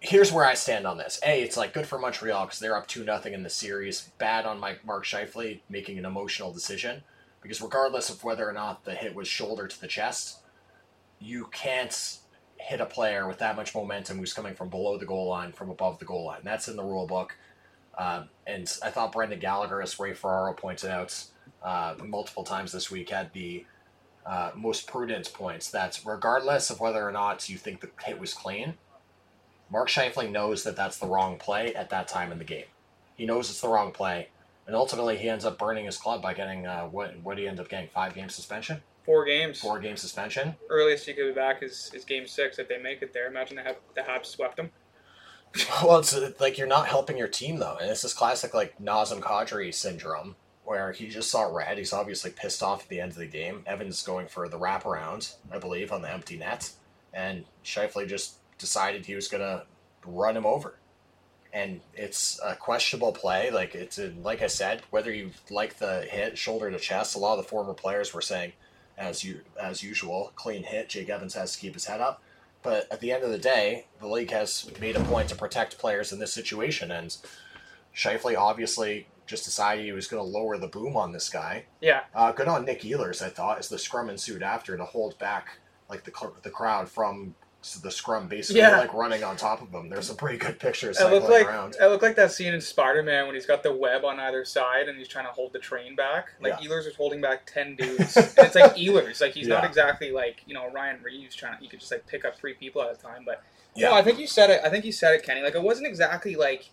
[0.00, 1.20] here's where I stand on this.
[1.24, 4.10] A, it's like good for Montreal because they're up two nothing in the series.
[4.18, 7.02] Bad on Mike Mark Scheifele making an emotional decision
[7.44, 10.38] because regardless of whether or not the hit was shoulder to the chest,
[11.20, 12.18] you can't
[12.56, 15.68] hit a player with that much momentum who's coming from below the goal line from
[15.68, 16.40] above the goal line.
[16.42, 17.36] That's in the rule book.
[17.98, 21.22] Um, and I thought Brendan Gallagher, as Ray Ferraro pointed out
[21.62, 23.66] uh, multiple times this week, had the
[24.24, 25.70] uh, most prudent points.
[25.70, 28.74] That regardless of whether or not you think the hit was clean,
[29.70, 32.64] Mark Scheifele knows that that's the wrong play at that time in the game.
[33.16, 34.28] He knows it's the wrong play,
[34.66, 37.60] and ultimately he ends up burning his club by getting uh, what what he end
[37.60, 39.60] up getting five game suspension, Four games.
[39.60, 40.56] four game suspension.
[40.70, 43.26] Earliest he could be back is, is game six if they make it there.
[43.26, 44.70] Imagine they have the Habs swept them.
[45.84, 49.20] Well, it's like you're not helping your team though, and it's this classic like Nazem
[49.20, 51.78] Kadri syndrome where he just saw red.
[51.78, 53.62] He's obviously pissed off at the end of the game.
[53.66, 56.70] Evans going for the wraparound, I believe, on the empty net,
[57.12, 59.64] and Scheifele just decided he was gonna
[60.04, 60.78] run him over.
[61.54, 63.50] And it's a questionable play.
[63.50, 67.18] Like it's a, like I said, whether you like the hit shoulder to chest, a
[67.18, 68.52] lot of the former players were saying,
[68.98, 70.88] as you as usual, clean hit.
[70.88, 72.22] Jake Evans has to keep his head up.
[72.62, 75.78] But at the end of the day, the league has made a point to protect
[75.78, 77.14] players in this situation, and
[77.94, 81.64] Scheifele obviously just decided he was going to lower the boom on this guy.
[81.80, 82.04] Yeah.
[82.14, 85.58] Uh, good on Nick Ehlers, I thought, as the scrum ensued after to hold back
[85.88, 86.12] like the
[86.42, 87.34] the crowd from
[87.82, 88.78] the scrum, basically Yeah.
[88.78, 89.88] like running on top of him.
[89.88, 91.76] There's some pretty good pictures It cycling looked like around.
[91.80, 94.44] it looked like that scene in Spider Man when he's got the web on either
[94.44, 96.32] side and he's trying to hold the train back.
[96.40, 96.68] Like Yeah.
[96.68, 98.16] Ehlers was holding back ten dudes.
[98.16, 101.56] and it's like Ehlers, like he's not exactly like you know Ryan Reaves trying.
[101.58, 103.42] to You could just like pick up three people at a time, but
[103.74, 103.88] Yeah.
[103.90, 104.60] no, I think you said it.
[104.64, 105.42] I think you said it, Kenny.
[105.42, 106.70] Like it wasn't exactly like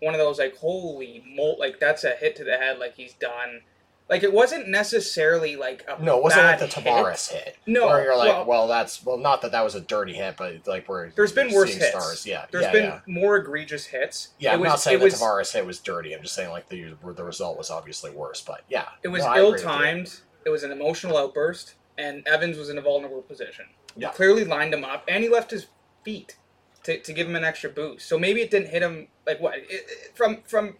[0.00, 3.14] one of those like holy molt like that's a hit to the head like he's
[3.14, 3.62] done.
[4.08, 7.56] Like it wasn't necessarily like a No, it wasn't like the Tavares hit.
[7.66, 10.36] No, where you're like, well- well, that's well, not that that was a dirty hit,
[10.36, 11.88] but like we're There's been worse hits.
[11.88, 12.24] Stars.
[12.26, 13.00] Yeah, There's yeah, been yeah.
[13.06, 14.28] more egregious hits.
[14.38, 16.14] Yeah, it I'm was, not saying the was, Tavares hit was dirty.
[16.14, 18.40] I'm just saying like the the result was obviously worse.
[18.40, 20.20] But yeah, It was No, ill timed.
[20.44, 23.64] It was an emotional outburst, and Evans was in a vulnerable position.
[23.96, 24.10] Yeah.
[24.10, 25.66] Clearly lined him up, and he left his
[26.04, 26.36] feet
[26.84, 28.06] to, to give him an extra boost.
[28.08, 30.76] So maybe it didn't hit him like what it, it- from from.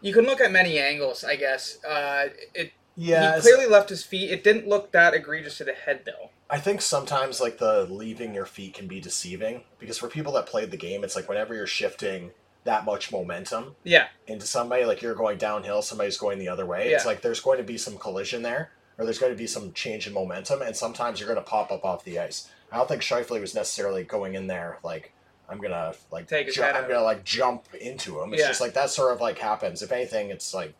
[0.00, 1.82] You can look at many angles, I guess.
[1.84, 4.30] Uh, it Yeah, he clearly left his feet.
[4.30, 6.30] It didn't look that egregious to the head, though.
[6.50, 10.46] I think sometimes like the leaving your feet can be deceiving because for people that
[10.46, 12.30] played the game, it's like whenever you're shifting
[12.64, 16.88] that much momentum Yeah, into somebody, like you're going downhill, somebody's going the other way.
[16.88, 19.72] It's like there's going to be some collision there, or there's going to be some
[19.72, 22.50] change in momentum, and sometimes you're going to pop up off the ice.
[22.70, 25.12] I don't think Scheifele was necessarily going in there like
[25.48, 26.90] I'm gonna like Take his ju- head I'm out.
[26.90, 28.32] gonna like jump into him.
[28.34, 28.48] It's Yeah.
[28.48, 29.82] just like that sort of like happens.
[29.82, 30.74] If anything, it's like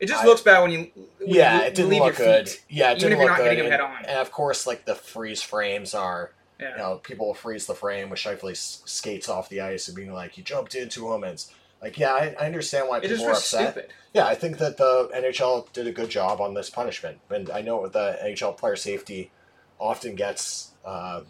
[0.00, 2.26] it just I- looks bad when you when yeah, you it didn't leave look your
[2.26, 2.48] good.
[2.48, 3.44] feet, Yeah, it even didn't if you're look not good.
[3.44, 4.04] hitting him and, head on.
[4.06, 6.30] and of course, like the freeze frames are,
[6.60, 6.70] Yeah.
[6.72, 9.96] you know, people will freeze the frame with Scheifele s- skates off the ice and
[9.96, 13.08] being like, "You jumped into him," and it's like, yeah, I, I understand why It
[13.08, 13.72] people are was upset.
[13.72, 13.92] stupid.
[14.12, 17.60] Yeah, I think that the NHL did a good job on this punishment, and I
[17.62, 19.30] know the NHL player safety
[19.80, 20.68] often gets.
[20.84, 21.22] Uh,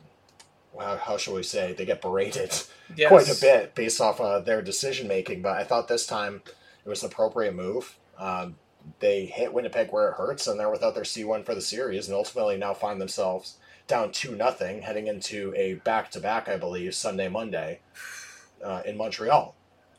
[0.79, 1.73] how, how shall we say?
[1.73, 2.53] They get berated
[2.97, 3.09] Yes.
[3.09, 5.43] quite a bit based off of their decision making.
[5.43, 6.43] But I thought this time
[6.85, 7.99] it was an appropriate move.
[8.19, 8.57] Um,
[9.01, 12.09] they hit Winnipeg where it hurts, and they're without their C one for the series,
[12.09, 13.57] and ultimately now find themselves
[13.87, 17.81] down two nothing, heading into a back to back, I believe, Sunday Monday
[18.65, 19.55] uh, in Montreal,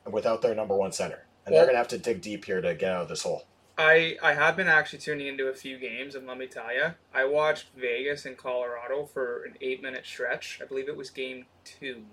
[0.10, 2.92] without their number one center, and they're gonna have to dig deep here to get
[2.92, 3.44] out of this hole.
[3.78, 6.94] I I have been actually tuning into a few games, and let me tell you,
[7.14, 10.60] I watched Vegas and Colorado for an eight minute stretch.
[10.62, 12.04] I believe it was game two,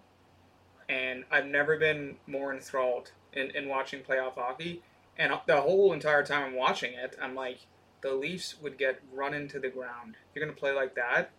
[0.88, 4.83] and I've never been more enthralled in, in watching playoff hockey.
[5.18, 7.66] And the whole entire time I'm watching it, I'm like,
[8.01, 10.14] the Leafs would get run into the ground.
[10.14, 11.31] If you're gonna play like that,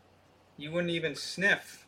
[0.56, 1.88] you wouldn't even sniff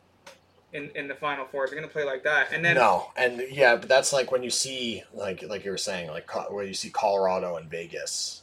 [0.74, 1.64] in in the final four.
[1.64, 4.42] If you're gonna play like that, and then no, and yeah, but that's like when
[4.42, 8.42] you see like like you were saying, like Co- where you see Colorado and Vegas,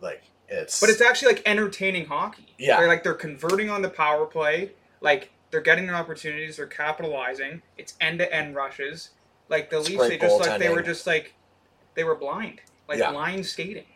[0.00, 2.54] like it's But it's actually like entertaining hockey.
[2.58, 2.78] Yeah.
[2.78, 4.72] They're like they're converting on the power play.
[5.00, 6.56] Like they're getting their opportunities.
[6.56, 7.62] They're capitalizing.
[7.76, 9.10] It's end to end rushes.
[9.48, 11.34] Like the It's Leafs, they just like they were just like
[11.94, 13.12] they were blind, like Yeah.
[13.12, 13.86] blind skating,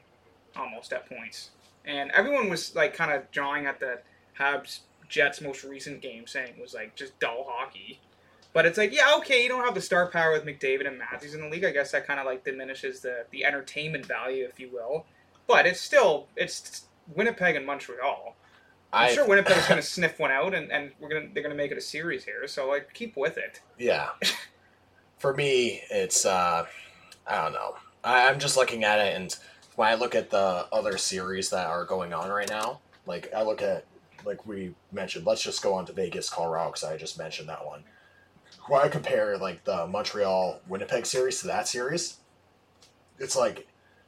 [0.55, 1.51] almost at points.
[1.85, 4.01] And everyone was like kind of jawing at the
[4.39, 4.81] Habs
[5.13, 8.01] Jets most recent game, saying was like just dull hockey.
[8.55, 11.35] But it's like, yeah, okay, you don't have the star power with McDavid and Matthews
[11.35, 11.65] in the league.
[11.65, 15.07] I guess that kind of like diminishes the the entertainment value, if you will.
[15.47, 18.35] but it's still it's Winnipeg and Montreal.
[18.95, 21.55] I'm I sure Winnipeg's going to sniff one out, and, and we're gonna they're going
[21.55, 22.47] to make it a series here.
[22.49, 23.61] So like, keep with it.
[23.79, 24.09] yeah.
[25.19, 26.67] For me, it's uh,
[27.27, 27.77] I don't know.
[28.03, 29.37] I, I'm just looking at it, and
[29.77, 33.43] when I look at the other series that are going on right now, like I
[33.43, 33.85] look at
[34.25, 35.27] like we mentioned.
[35.27, 37.85] Let's just go on to Vegas, Colorado, because I just mentioned that one.
[38.69, 42.19] When I compare like the Montreal Winnipeg series to that series,
[43.19, 43.67] it's like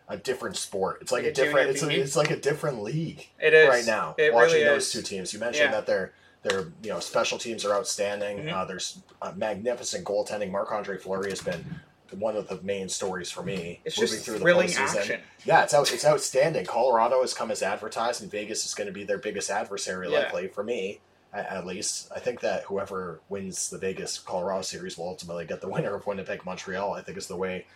[0.09, 0.99] a different sport.
[1.01, 1.71] It's like Like a a different.
[1.71, 3.29] It's a, it's like a different league.
[3.41, 4.15] It is right now.
[4.19, 5.81] It watching really those two teams, you mentioned Yeah.
[5.81, 6.13] that their
[6.43, 8.39] their you know special teams are outstanding.
[8.45, 8.53] Mhm.
[8.53, 10.51] Uh, there's uh, magnificent goaltending.
[10.51, 11.81] Marc Andre Fleury has been
[12.13, 13.81] one of the main stories for me.
[13.85, 14.97] It's moving just through thrilling the postseason.
[14.99, 15.21] action.
[15.45, 16.67] Yeah, it's out, it's outstanding.
[16.67, 20.21] Colorado has come as advertised, and Vegas is going to be their biggest adversary, Yeah.
[20.21, 21.01] likely for me.
[21.33, 25.61] At, at least, I think that whoever wins the Vegas Colorado series will ultimately get
[25.61, 26.93] the winner of Winnipeg Montreal.
[26.95, 27.67] I think is the way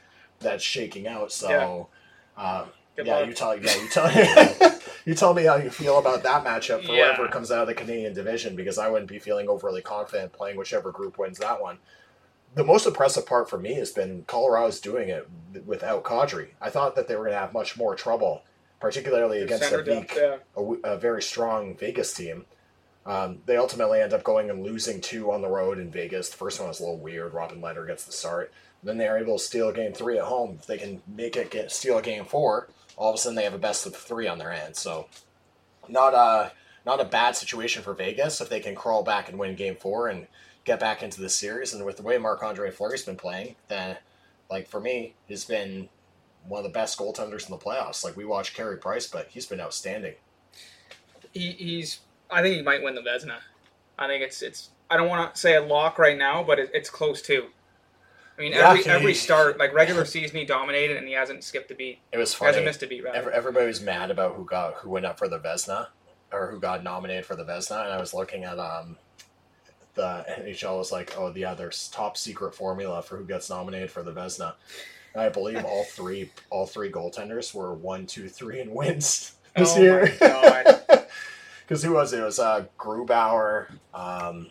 [0.40, 1.32] that's shaking out.
[1.32, 1.88] So,
[2.36, 2.66] um,
[2.96, 4.10] Good yeah, you tell yeah you tell
[5.04, 7.14] you tell me how you feel about that matchup for Yeah.
[7.14, 10.56] whoever comes out of the Canadian division because I wouldn't be feeling overly confident playing
[10.56, 11.78] whichever group wins that one.
[12.54, 15.28] The most impressive part for me has been Colorado's doing it
[15.64, 16.48] without Kadri.
[16.60, 18.42] I thought that they were going to have much more trouble,
[18.80, 20.38] particularly against a depth, yeah.
[20.56, 20.62] a,
[20.94, 22.46] a very strong Vegas team.
[23.06, 26.28] Um, they ultimately end up going and losing two on the road in Vegas.
[26.28, 27.32] The first one was a little weird.
[27.32, 28.52] Robin Lehner gets the start.
[28.82, 30.58] Then they are able to steal game three at home.
[30.60, 33.54] If they can make it get steal game four, all of a sudden they have
[33.54, 34.78] a best of three on their hands.
[34.78, 35.08] So
[35.88, 36.52] not a
[36.84, 40.08] not a bad situation for Vegas if they can crawl back and win game four
[40.08, 40.26] and
[40.68, 41.72] get back into the series.
[41.74, 43.96] And with the way Marc Andre Fleury's been playing, then
[44.50, 45.88] like for me, he's been
[46.46, 48.04] one of the best goaltenders in the playoffs.
[48.04, 50.14] Like we watched Carey Price, but he's been outstanding.
[51.32, 52.00] He, he's.
[52.30, 53.36] I think he might win the Vezina.
[53.98, 54.70] I think it's it's.
[54.90, 57.46] I don't want to say a lock right now, but it, it's close too.
[58.38, 61.42] I mean, Yeah, every he- every start, like regular season, he dominated, and he hasn't
[61.44, 61.98] skipped a beat.
[62.12, 62.48] It was He funny.
[62.48, 63.18] hasn't missed a beat, rather.
[63.18, 65.88] Every, everybody was mad about who got who went up for the Vezina,
[66.32, 68.96] or who got nominated for the Vezina, and I was looking at um
[69.98, 74.02] the NHL was like, oh yeah, there's top secret formula for who gets nominated for
[74.02, 74.54] the Vezina.
[75.12, 79.76] And I believe all three all three goaltenders were one, two, three in wins this
[79.76, 80.06] Oh year.
[81.66, 82.20] Because who was it?
[82.20, 84.46] It was uh, Grubauer, um,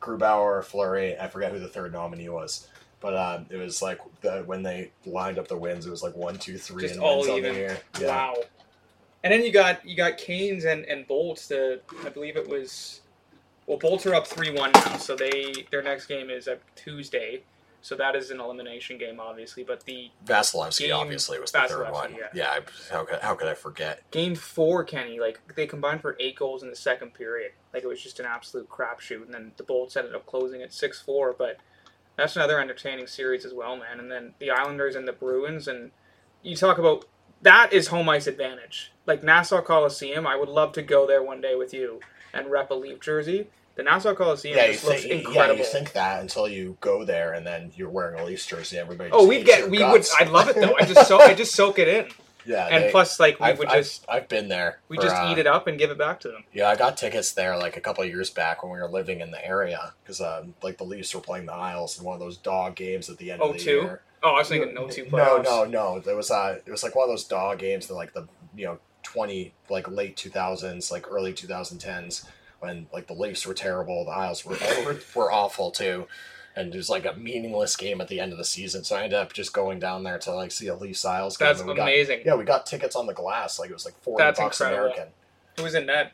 [0.00, 1.18] Grubauer, Fleury.
[1.18, 2.68] I forget who the third nominee was.
[3.00, 6.16] But um, it was like the, when they lined up the wins, it was like
[6.16, 7.52] one, two, three, Just and all wins on even.
[7.52, 7.78] the year.
[8.00, 8.06] Yeah.
[8.06, 8.36] Wow.
[9.24, 11.48] And then you got you got Canes and and Bolts.
[11.48, 13.00] The I believe it was.
[13.66, 17.42] Well, Bolts are up three one now, so they their next game is a Tuesday.
[17.80, 19.62] So that is an elimination game, obviously.
[19.62, 22.14] But the Vasilevskiy Game- obviously was the third one.
[22.14, 22.28] yeah.
[22.32, 22.60] Yeah, I,
[22.90, 24.10] how could how could I forget?
[24.10, 27.52] game four, Kenny, like they combined for eight goals in the second period.
[27.74, 29.24] Like it was just an absolute crapshoot.
[29.24, 31.34] And then the Bolts ended up closing at six four.
[31.38, 31.58] But
[32.16, 33.98] that's another entertaining series as well, man.
[34.00, 35.90] And then the Islanders and the Bruins, and
[36.42, 37.04] you talk about
[37.42, 38.92] that is home ice advantage.
[39.06, 42.00] Like Nassau Coliseum, I would love to go there one day with you
[42.34, 43.46] and rep a Leaf jersey.
[43.76, 45.58] The Nassau Coliseum Yeah, just looks think yeah, incredible.
[45.58, 49.10] you think that until you go there and then you're wearing a Leafs jersey, everybody.
[49.12, 50.04] oh, we'd get we would.
[50.18, 50.76] I love it though.
[50.78, 52.06] I just so I just soak it in,
[52.46, 54.78] yeah, and they- plus like we I've, would I've- just I've, been there.
[54.88, 56.44] we for, just uh, eat it up and give it back to them.
[56.52, 59.20] Yeah, I got tickets there like a couple of years back when we were living
[59.20, 62.20] in the area because um, like the Leafs were playing the Isles in one of
[62.20, 63.70] those dog games at the end Oh, of the two?
[63.70, 64.02] year.
[64.22, 65.44] Oh, I was thinking no two No, playoffs.
[65.44, 65.98] no, no.
[65.98, 68.66] There was uh, it was like one of those dog games that like the you
[68.66, 68.78] know
[69.14, 72.26] twenty like late two thousands, like early two thousand tens
[72.60, 76.06] when like the Leafs were terrible, the Isles were were, were awful too.
[76.56, 79.02] And it was like a meaningless game at the end of the season, so I
[79.02, 81.46] ended up just going down there to like see a Leafs Isles game.
[81.48, 82.20] That's and we got- amazing.
[82.24, 84.84] yeah, we got tickets on the glass, like it was like forty That's bucks incredible.
[84.92, 85.08] American.
[85.56, 86.12] Who was in that?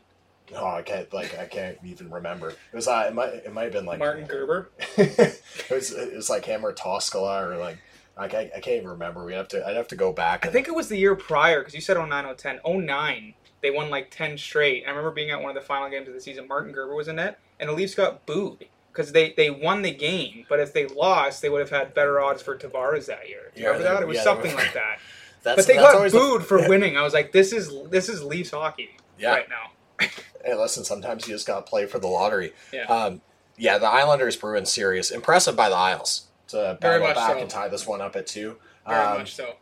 [0.54, 2.50] Oh, I can't like I can't even remember.
[2.50, 4.70] It was uh, it might it might have been like Martin Gerber.
[4.96, 5.40] it
[5.70, 7.78] was it was like him or Toskala or like
[8.20, 9.24] I can't, I can't even remember.
[9.24, 10.46] We have to I'd have to go back.
[10.46, 12.60] I think it was the year prior because you said 09, 010.
[12.64, 14.84] 09, they won like 10 straight.
[14.86, 16.46] I remember being at one of the final games of the season.
[16.46, 19.92] Martin Gerber was in it, and the Leafs got booed because they, they won the
[19.92, 23.50] game, but if they lost, they would have had better odds for Tavares that year.
[23.54, 24.02] Do you Yeah, remember that?
[24.02, 24.98] It was yeah, something like that.
[25.42, 26.68] that's, But they that's got always the- booed for yeah.
[26.72, 26.96] winning.
[26.96, 29.30] I was like, this is this is Leafs hockey Yeah.
[29.30, 30.06] right now.
[30.44, 32.54] Hey, listen, sometimes you just got to play for the lottery.
[32.72, 32.84] Yeah.
[32.84, 33.20] Um,
[33.58, 37.38] yeah, the Islanders Bruins series impressive by the Isles to Very battle much back so.
[37.40, 38.56] and tie this one up at two.
[38.86, 39.54] Very Um, much so.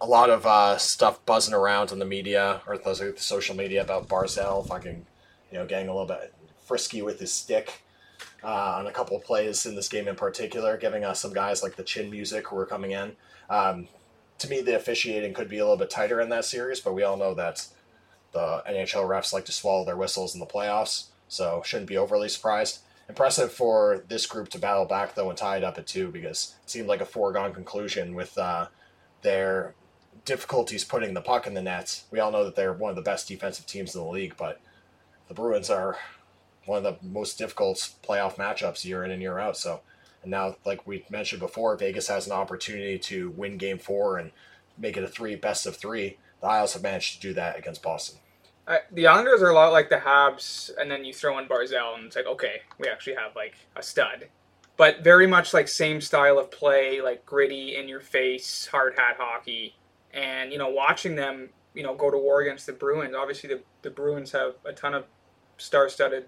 [0.00, 3.82] a lot of uh, stuff buzzing around in the media or the the social media
[3.82, 5.06] about Barzal fucking,
[5.50, 6.34] you know, getting a little bit
[6.64, 7.82] frisky with his stick
[8.42, 11.62] uh, on a couple of plays in this game in particular, giving us some guys
[11.62, 13.12] like the chin music who were coming in.
[13.50, 13.88] Um,
[14.38, 17.02] to me, the officiating could be a little bit tighter in that series, but we
[17.04, 17.66] all know that
[18.32, 22.28] the NHL refs like to swallow their whistles in the playoffs, so shouldn't be overly
[22.28, 22.80] surprised.
[23.12, 26.56] Impressive for this group to battle back though and tie it up at two because
[26.64, 28.68] it seemed like a foregone conclusion with uh,
[29.20, 29.74] their
[30.24, 32.04] difficulties putting the puck in the nets.
[32.10, 34.62] We all know that they're one of the best defensive teams in the league, but
[35.28, 35.98] the Bruins are
[36.64, 39.58] one of the most difficult playoff matchups year in and year out.
[39.58, 39.82] So,
[40.22, 44.30] and now, like we mentioned before, Vegas has an opportunity to win Game Four and
[44.78, 46.16] make it a three best of three.
[46.40, 48.20] The Isles have managed to do that against Boston.
[48.92, 52.06] The Islanders are a lot like the Habs, and then you throw in Barzal, and
[52.06, 54.28] it's like, okay, we actually have like a stud.
[54.76, 59.16] But very much like same style of play, like gritty, in your face, hard hat
[59.18, 59.76] hockey.
[60.14, 63.60] And, you know, watching them, you know, go to war against the Bruins, obviously the,
[63.82, 65.04] the Bruins have a ton of
[65.58, 66.26] star studded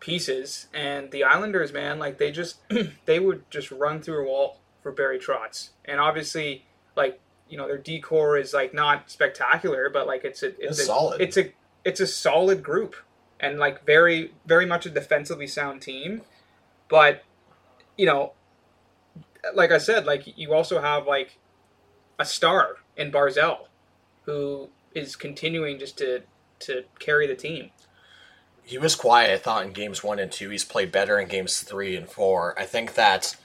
[0.00, 0.68] pieces.
[0.72, 2.58] And the Islanders, man, like they just,
[3.04, 5.70] they would just run through a wall for Barry Trotz.
[5.84, 6.64] And obviously,
[6.96, 10.78] like, you know, their D corps is like not spectacular, but like it's a, it's,
[10.78, 11.20] It's a, solid.
[11.20, 11.52] It's a,
[11.84, 12.96] it's a solid group
[13.40, 16.22] and like very, very much a defensively sound team.
[16.88, 17.24] But,
[17.96, 18.32] you know,
[19.54, 21.38] like I said, like you also have like
[22.18, 23.66] a star in Barzal,
[24.24, 26.22] who is continuing just to
[26.58, 27.70] to carry the team.
[28.62, 30.50] He was quiet, I thought, in games one and two.
[30.50, 32.58] He's played better in games three and four.
[32.58, 33.36] I think that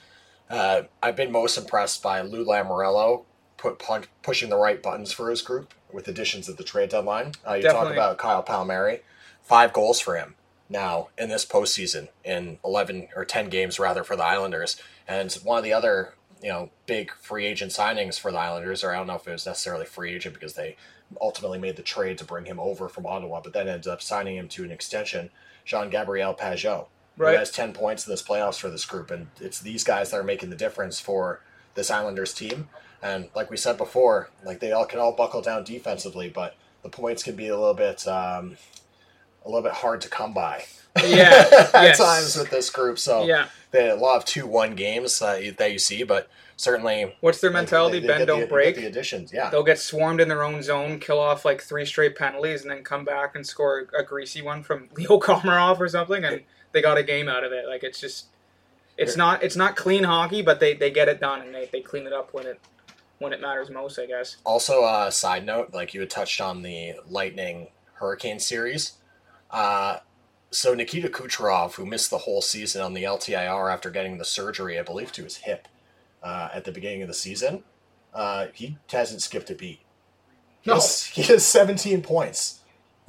[0.50, 3.24] uh, I've been most impressed by Lou Lamoriello
[3.62, 7.30] put pun- pushing the right buttons for his group with additions at the trade deadline.
[7.48, 9.02] Uh, you talk about Kyle Palmieri,
[9.40, 10.34] five goals for him
[10.68, 14.82] now in this postseason in 11 or 10 games rather for the Islanders.
[15.06, 18.90] And one of the other, you know, big free agent signings for the Islanders, or
[18.92, 20.76] I don't know if it was necessarily free agent because they
[21.20, 24.36] ultimately made the trade to bring him over from Ottawa, but then ended up signing
[24.36, 25.30] him to an extension,
[25.64, 26.86] Jean Gabriel Pageau,
[27.16, 27.32] Right.
[27.34, 29.10] who has 10 points in this playoffs for this group.
[29.12, 31.42] And it's these guys that are making the difference for
[31.74, 32.68] this Islanders team.
[33.02, 36.88] And like we said before, like they all can all buckle down defensively, but the
[36.88, 38.56] points can be a little bit um,
[39.44, 40.64] a little bit hard to come by
[41.04, 41.44] Yeah,
[41.74, 41.98] at yes.
[41.98, 42.98] times with this group.
[42.98, 43.46] So Yeah.
[43.72, 47.50] they a lot of two one games uh, that you see, but certainly What's their
[47.50, 47.98] mentality?
[47.98, 48.76] they- they Bend don't get break.
[48.76, 49.50] The additions, yeah.
[49.50, 52.84] They'll get swarmed in their own zone, kill off like three straight penalties, and then
[52.84, 56.98] come back and score a greasy one from Leo Komarov or something, and they got
[56.98, 57.66] a game out of it.
[57.66, 58.26] Like it's just,
[58.96, 61.80] it's not it's not clean hockey, but they, they get it done and they, they
[61.80, 62.60] clean it up when it
[63.22, 64.36] when it matters most, I guess.
[64.44, 68.92] Also, a uh, side note, like you had touched on the Lightning Hurricane series.
[69.50, 69.98] Uh,
[70.50, 74.78] so Nikita Kucherov, who missed the whole season on the LTIR after getting the surgery,
[74.78, 75.68] I believe, to his hip
[76.22, 77.62] uh, at the beginning of the season,
[78.12, 79.80] uh, he hasn't skipped a beat.
[80.60, 80.74] He, No.
[80.74, 82.60] has, he has 17 points.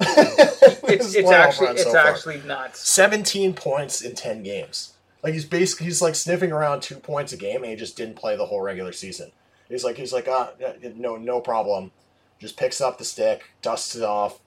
[0.86, 2.36] It's it's actually it's so far.
[2.46, 2.88] nuts.
[2.88, 4.94] 17 points in 10 games.
[5.22, 8.16] Like he's basically he's like sniffing around two points a game, and he just didn't
[8.16, 9.32] play the whole regular season.
[9.68, 10.52] He's like he's like ah
[10.96, 11.90] no no problem,
[12.38, 14.40] just picks up the stick, dusts it off,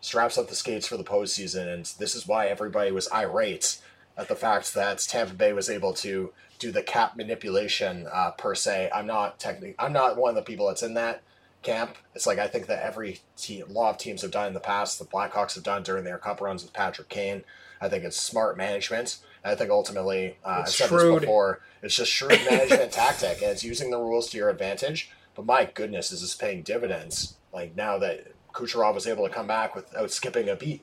[0.00, 3.78] straps up the skates for the postseason, and this is why everybody was irate
[4.16, 8.54] at the fact that Tampa Bay was able to do the cap manipulation uh, per
[8.54, 8.90] se.
[8.92, 11.22] I'm not technically I'm not one of the people that's in that
[11.62, 11.96] camp.
[12.14, 14.60] It's like I think that every team, a lot of teams have done in the
[14.60, 14.98] past.
[14.98, 17.44] The Blackhawks have done during their cup runs with Patrick Kane.
[17.80, 19.18] I think it's smart management.
[19.44, 21.14] And I think ultimately, uh, I've said shrewd.
[21.14, 25.10] this before, it's just shrewd management tactic, and it's using the rules to your advantage.
[25.34, 27.36] But my goodness, is this paying dividends?
[27.52, 30.82] Like now that Kucherov was able to come back without skipping a beat.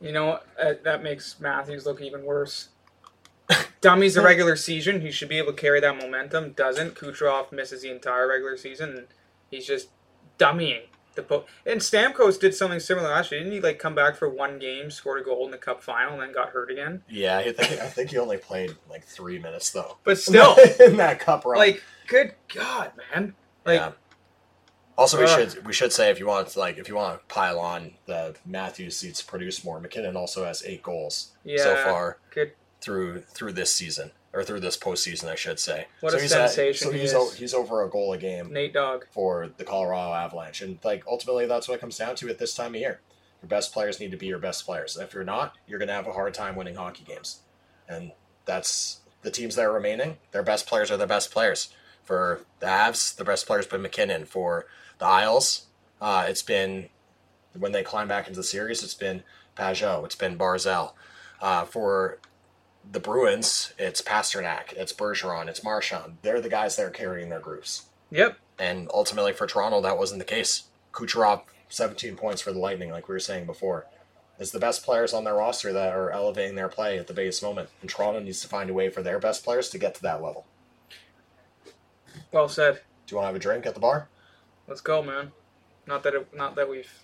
[0.00, 2.68] You know uh, that makes Matthews look even worse.
[3.80, 5.02] Dummy's the regular season.
[5.02, 6.52] He should be able to carry that momentum.
[6.52, 9.06] Doesn't Kucherov misses the entire regular season, and
[9.50, 9.88] he's just
[10.38, 10.84] dummying
[11.14, 13.40] the po- And Stamkos did something similar last year.
[13.40, 16.14] Didn't he like come back for one game, scored a goal in the Cup final,
[16.14, 17.02] and then got hurt again?
[17.08, 19.98] Yeah, I think I think he only played like three minutes though.
[20.04, 23.34] But still, in that cup run, like, good God, man!
[23.64, 23.92] Like, yeah.
[24.96, 25.50] Also, we Ugh.
[25.50, 27.92] should we should say if you want to like if you want to pile on
[28.06, 29.80] the Matthews seats produce more.
[29.80, 32.52] MacKinnon also has eight goals so far good.
[32.80, 35.86] through through this season or through this postseason, I should say.
[36.00, 38.18] What so a he's at- sensation so he he's o- he's over a goal a
[38.18, 39.04] game Nate Dogg.
[39.10, 42.54] for the Colorado Avalanche, and like ultimately that's what it comes down to at this
[42.54, 43.00] time of year.
[43.42, 44.96] Your best players need to be your best players.
[44.96, 47.40] And if you're not, you're going to have a hard time winning hockey games,
[47.88, 48.12] and
[48.44, 50.16] that's the teams that are remaining.
[50.32, 51.68] Their best players are their best players.
[52.02, 54.26] For the Avs, the best player's been MacKinnon.
[54.26, 54.66] For
[54.98, 55.66] the Isles,
[56.00, 56.88] uh, it's been
[57.58, 59.22] when they climb back into the series, it's been
[59.56, 60.92] Pageau, it's been Barzal.
[61.40, 62.18] Uh, for
[62.90, 66.18] the Bruins, it's Pastrnak, it's Bergeron, it's Marchand.
[66.22, 67.86] They're the guys that are carrying their groups.
[68.10, 68.38] Yep.
[68.58, 70.64] And ultimately for Toronto, that wasn't the case.
[70.92, 73.86] Kucherov, 17 points for the Lightning, like we were saying before.
[74.38, 77.42] It's the best players on their roster that are elevating their play at the biggest
[77.42, 77.68] moment.
[77.80, 80.22] And Toronto needs to find a way for their best players to get to that
[80.22, 80.44] level.
[82.32, 82.80] Well said.
[83.06, 84.08] Do you want to have a drink at the bar?
[84.66, 85.32] Let's go, man.
[85.86, 87.03] Not that it, not that we've.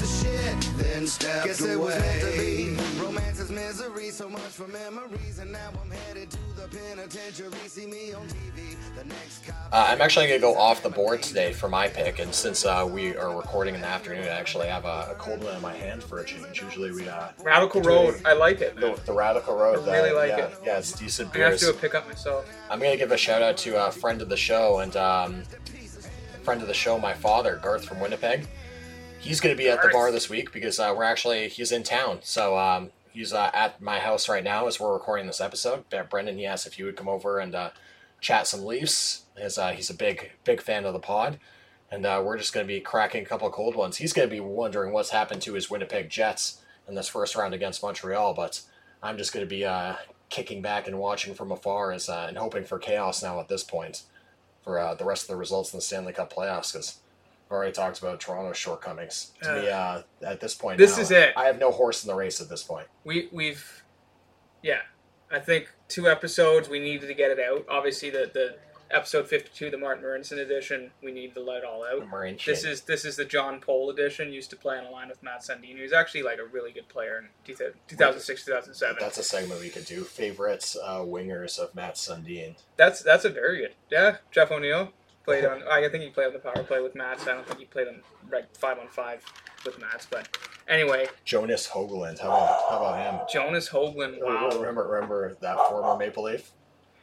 [0.00, 1.08] ride on the outside.
[1.08, 2.76] stepped Guess it was meant to be.
[3.02, 7.68] Romance is misery, so much for memories, and now I'm headed to the penitentiary.
[7.68, 8.76] See me on TV.
[8.96, 9.56] The next cop.
[9.72, 12.64] Uh, I'm actually going to go off the board today for my pick, and since
[12.64, 15.62] uh, we are recording in the afternoon, I actually have a, a cold one in
[15.62, 16.60] my hand for a change.
[16.60, 18.20] Usually we uh, Radical Road.
[18.24, 18.76] I like it.
[18.76, 19.88] The, the Radical Road.
[19.88, 20.58] I really uh, like yeah, it.
[20.64, 22.46] Yeah, it's decent I have to do a pickup myself.
[22.70, 25.42] I'm going to give a shout out to a friend of the show and um,
[26.42, 28.46] friend of the show, my father, Garth from Winnipeg.
[29.20, 31.82] He's going to be at the bar this week because uh, we're actually, he's in
[31.82, 32.20] town.
[32.22, 35.84] So um, he's uh, at my house right now as we're recording this episode.
[36.08, 37.70] Brendan, he asked if you would come over and uh,
[38.20, 39.24] chat some Leafs.
[39.36, 41.38] His, uh, he's a big, big fan of the pod.
[41.90, 43.98] And uh, we're just going to be cracking a couple of cold ones.
[43.98, 47.52] He's going to be wondering what's happened to his Winnipeg Jets in this first round
[47.52, 48.62] against Montreal, but
[49.02, 49.96] I'm just going to be uh,
[50.30, 53.64] kicking back and watching from afar as, uh, and hoping for chaos now at this
[53.64, 54.02] point
[54.62, 56.99] for uh, the rest of the results in the Stanley Cup playoffs because
[57.50, 59.32] I've already talked about Toronto's shortcomings.
[59.42, 61.32] To me, uh, at this point, This now, is it.
[61.36, 62.86] I have no horse in the race at this point.
[63.04, 63.82] we we've
[64.62, 64.80] yeah
[65.32, 68.56] i think two episodes we needed to get it out obviously the the
[68.90, 72.62] episode 52 the martin Marincin edition we need to let it all out Marine this
[72.64, 75.40] is this is the john Pohl edition used to play on a line with matt
[75.42, 79.70] sandino he's actually like a really good player in 2006 2007 That's a segment we
[79.70, 80.02] could do.
[80.04, 82.56] Favorites uh, wingers of Matt Sundin.
[82.76, 84.92] that's that's a very good yeah jeff o'neill
[85.24, 87.26] played on i think he played on the power play with Mats.
[87.26, 88.00] i don't think he played on
[88.32, 89.24] like five on five
[89.64, 90.06] with Mats.
[90.10, 90.36] but
[90.68, 92.20] anyway Jonas Hoglund.
[92.20, 93.20] How about, how about him?
[93.32, 96.50] jonas hoglund wow Remember, remember that former Maple Leaf?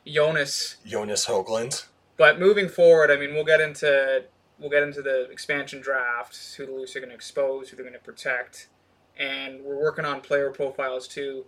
[0.06, 1.86] jonas Jonas Hoglund.
[2.18, 4.24] But moving forward, I mean, we'll get into
[4.60, 7.86] we'll get into the expansion draft, who the Leafs are going to expose, who they're
[7.86, 8.70] going to protect,
[9.18, 11.46] and we're working on player profiles too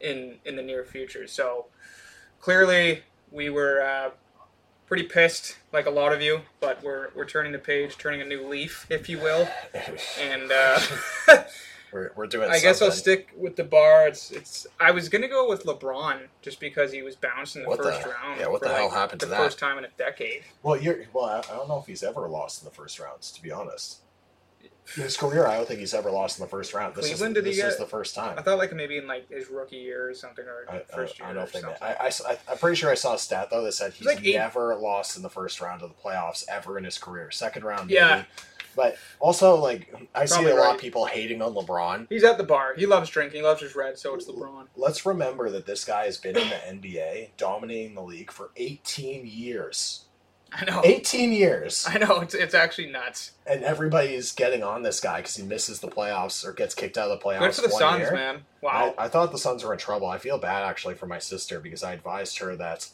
[0.00, 1.26] in in the near future.
[1.26, 1.66] So
[2.40, 4.10] clearly, we were uh,
[4.86, 8.24] pretty pissed, like a lot of you, but we're we're turning the page, turning a
[8.24, 9.48] new leaf, if you will,
[10.20, 10.50] and.
[10.52, 10.80] Uh,
[11.92, 14.08] We're, we're doing I guess I'll stick with the bar.
[14.08, 14.66] It's it's.
[14.80, 17.92] I was gonna go with LeBron just because he was bounced in the What the-
[17.92, 18.40] first round.
[18.40, 19.30] yeah, what the hell like, happened to that?
[19.30, 19.44] the that?
[19.44, 20.42] first time in a decade.
[20.62, 21.26] Well, you're well.
[21.26, 23.30] I, I don't know if he's ever lost in the first rounds.
[23.32, 23.98] To be honest,
[24.96, 26.94] in his career, I don't think he's ever lost in the first round.
[26.94, 28.38] This Cleveland, is, did he this is get- the first time.
[28.38, 30.94] I thought like maybe in like his rookie year or something or I, uh, I,
[30.96, 31.60] first I year don't or if they.
[31.60, 31.78] something.
[31.82, 32.10] I,
[32.48, 34.74] I, am pretty sure I saw a stat though that said he's like eight- never
[34.76, 37.30] lost in the first round of the playoffs ever in his career.
[37.30, 38.16] Second round, Yeah.
[38.16, 38.26] maybe.
[38.74, 42.06] But also, like I see Probably a lot of people hating on LeBron.
[42.08, 42.74] He's at the bar.
[42.74, 43.40] He loves drinking.
[43.40, 44.66] He loves his red, so it's LeBron.
[44.76, 49.26] Let's remember that this guy has been in the NBA, dominating the league for 18
[49.26, 50.06] years.
[50.60, 50.82] I know.
[50.84, 51.86] 18 years.
[51.88, 52.20] I know.
[52.20, 53.32] It's it's actually nuts.
[53.46, 57.10] and everybody's getting on this guy because he misses the playoffs or gets kicked out
[57.10, 57.40] of the playoffs.
[57.40, 58.12] Good for the Suns, year.
[58.12, 58.42] man.
[58.60, 58.94] Wow.
[58.98, 60.06] I, I thought the Suns were in trouble.
[60.08, 62.88] I feel bad actually for my sister because I advised her that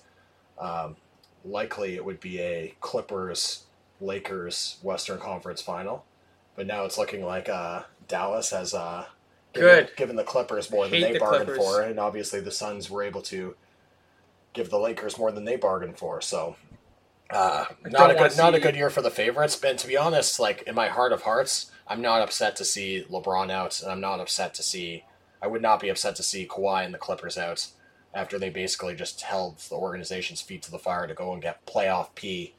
[0.59, 0.97] um,
[1.45, 3.65] likely it would be a Clippers
[4.01, 6.05] Lakers Western Conference final,
[6.55, 9.07] but now it's looking like uh, Dallas has uh,
[9.53, 9.97] given, Good.
[9.97, 11.65] given the Clippers more than they the bargained Clippers.
[11.65, 13.57] for, and obviously the Suns were able to
[14.53, 16.21] give the Lakers more than they bargained for.
[16.21, 16.55] So.
[17.31, 19.57] Uh, not a good, not a good year for the favorites.
[19.57, 23.05] But to be honest, like in my heart of hearts, I'm not upset to see
[23.11, 25.05] LeBron out, and I'm not upset to see.
[25.41, 27.69] I would not be upset to see Kawhi and the Clippers out
[28.15, 31.65] after they basically just held the organization's feet to the fire to go and get
[31.67, 32.55] playoff P,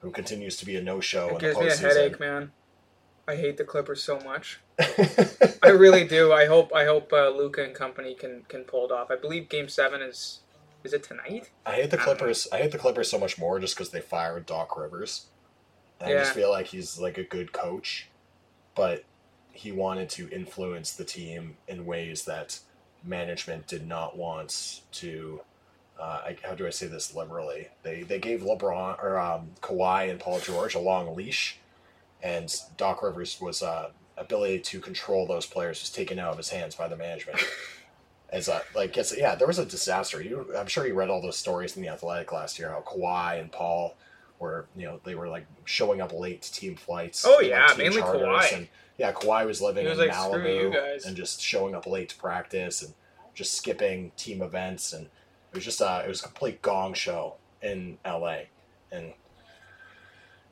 [0.00, 2.52] who continues to be a no-show It gives me a headache, man.
[3.26, 4.58] I hate the Clippers so much.
[5.62, 6.32] I really do.
[6.32, 9.10] I hope I hope uh, Luka and company can can pull it off.
[9.10, 10.40] I believe Game Seven is
[10.84, 11.50] is it tonight?
[11.66, 12.04] I hate the I.
[12.04, 12.48] Clippers.
[12.52, 15.26] I hate the Clippers so much more just because they fired Doc Rivers.
[16.00, 18.08] And I just feel like he's like a good coach,
[18.76, 19.04] but
[19.52, 22.60] he wanted to influence the team in ways that
[23.04, 25.40] management did not want to.
[25.98, 27.68] Uh, I, how do I say this liberally?
[27.82, 31.58] They they gave LeBron or um, Kawhi and Paul George a long leash,
[32.22, 36.50] and Doc Rivers was uh, ability to control those players was taken out of his
[36.50, 37.40] hands by the management.
[38.30, 40.22] As a, like, it's, yeah, there was a disaster.
[40.22, 42.68] You, I'm sure you read all those stories in the Athletic last year.
[42.68, 43.96] How Kawhi and Paul
[44.38, 47.24] were, you know, they were like showing up late to team flights.
[47.26, 48.54] Oh, like, yeah, team mainly Kawhi.
[48.54, 48.68] And,
[48.98, 51.86] yeah, Kawhi was living was in like, "Screw you Malibu guys." and just showing up
[51.86, 52.92] late to practice and
[53.32, 57.34] just skipping team events, and it was just a it was a complete gong show
[57.62, 58.48] in L.A.
[58.90, 59.12] And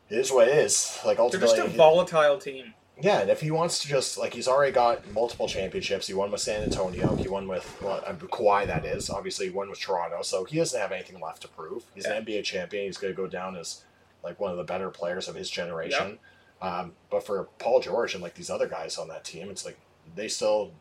[0.08, 0.98] it is what it is.
[1.04, 2.74] Like They're ultimately, just a volatile team.
[3.01, 6.07] Yeah, and if he wants to just like he's already got multiple championships.
[6.07, 7.14] He won with San Antonio.
[7.16, 8.66] He won with well, uh, Kawhi.
[8.66, 10.22] That is obviously he won with Toronto.
[10.22, 11.84] So he doesn't have anything left to prove.
[11.94, 12.86] He's an NBA champion.
[12.86, 13.84] He's going to go down as
[14.24, 16.18] like one of the better players of his generation.
[16.62, 19.78] Um, but for Paul George and like these other guys on that team, it's like
[20.14, 20.72] they still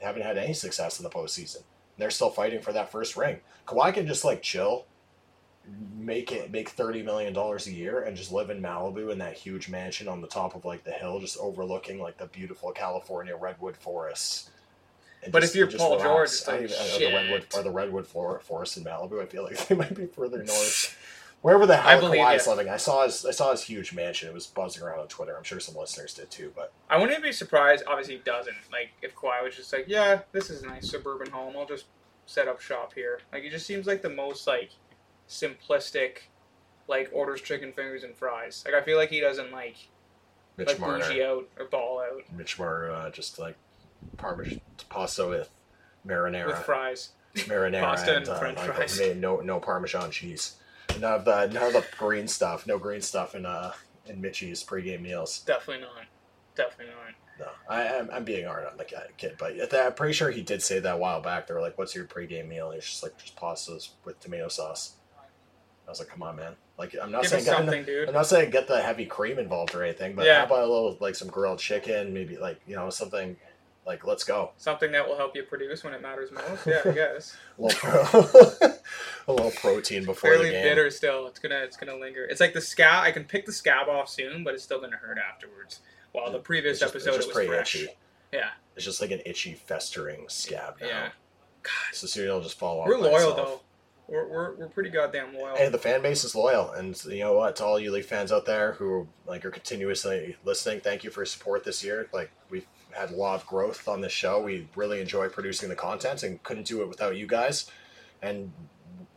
[0.00, 1.62] haven't had any success in the postseason.
[1.96, 3.40] They're still fighting for that first ring.
[3.66, 4.84] Kawhi can just like chill
[5.96, 9.34] make it make thirty million dollars a year and just live in Malibu in that
[9.34, 13.36] huge mansion on the top of like the hill, just overlooking like the beautiful California
[13.36, 14.50] redwood forests.
[15.30, 16.02] But just- if you're Paul relax.
[16.02, 19.22] George, it's like, even- I know the redwood or the redwood for, forest in Malibu,
[19.22, 20.98] I feel like they might be further north.
[21.42, 24.28] Wherever the hell I Kawhi's living, I saw his I saw his huge mansion.
[24.28, 25.36] It was buzzing around on Twitter.
[25.36, 26.52] I'm sure some listeners did too.
[26.54, 27.82] But I wouldn't be surprised.
[27.88, 28.54] Obviously, he doesn't.
[28.70, 31.54] Like if Kawhi was just like, "Yeah, this is a nice suburban home.
[31.56, 31.86] I'll just
[32.26, 34.70] set up shop here." Like it just seems like the most like
[35.32, 36.18] simplistic,
[36.88, 38.62] like orders chicken fingers and fries.
[38.64, 39.76] Like I feel like he doesn't like
[40.56, 43.56] Mitch like Marner, bougie out or ball out Mitch Marner, uh, just like
[44.16, 45.50] parmesan pasta with
[46.06, 47.10] marinara, with fries.
[47.34, 49.00] marinara, Pasta and, and uh, french like, fries.
[49.16, 50.56] no no parmesan cheese.
[51.00, 52.66] None of the none of the green stuff.
[52.66, 53.72] No green stuff in uh
[54.06, 55.40] in Mitchie's pregame meals.
[55.40, 56.04] Definitely not.
[56.54, 57.14] Definitely not.
[57.38, 58.84] No, I am I'm being hard on the
[59.16, 61.46] kid, but I'm pretty sure he did say that a while back.
[61.46, 64.48] They were like, "What's your pregame meal?" And he's just like, "Just pastas with tomato
[64.48, 64.94] sauce."
[65.86, 68.08] I was like, "Come on, man!" Like, I'm not Give saying something, dude.
[68.08, 70.38] I'm not saying get the heavy cream involved or anything, but Yeah.
[70.40, 73.36] how about a little like some grilled chicken, maybe like you know something
[73.84, 74.52] like let's go.
[74.58, 76.66] Something that will help you produce when it matters most.
[76.66, 77.36] Yeah, I guess.
[77.58, 78.70] A little, pro-
[79.28, 80.62] a little protein before Fairly the game.
[80.64, 81.26] bitter still.
[81.26, 82.24] It's gonna it's gonna linger.
[82.24, 83.04] It's like the scab.
[83.04, 85.80] I can pick the scab off soon, but it's still gonna hurt afterwards.
[86.12, 87.74] While the previous just, episode it was fresh.
[87.74, 87.88] itchy.
[88.32, 90.86] Yeah, It's just like an itchy, festering scab now.
[90.86, 91.08] yeah.
[91.92, 92.88] So soon it'll just fall off.
[92.88, 93.36] We're loyal itself.
[93.36, 93.60] though.
[94.12, 95.56] We're, we're, we're pretty goddamn loyal.
[95.56, 97.56] Hey, the fan base is loyal, and you know what?
[97.56, 101.20] To all you Leaf fans out there who like are continuously listening, thank you for
[101.20, 102.06] your support this year.
[102.12, 104.42] Like we've had a lot of growth on this show.
[104.42, 107.70] We really enjoy producing the content, and couldn't do it without you guys.
[108.20, 108.52] And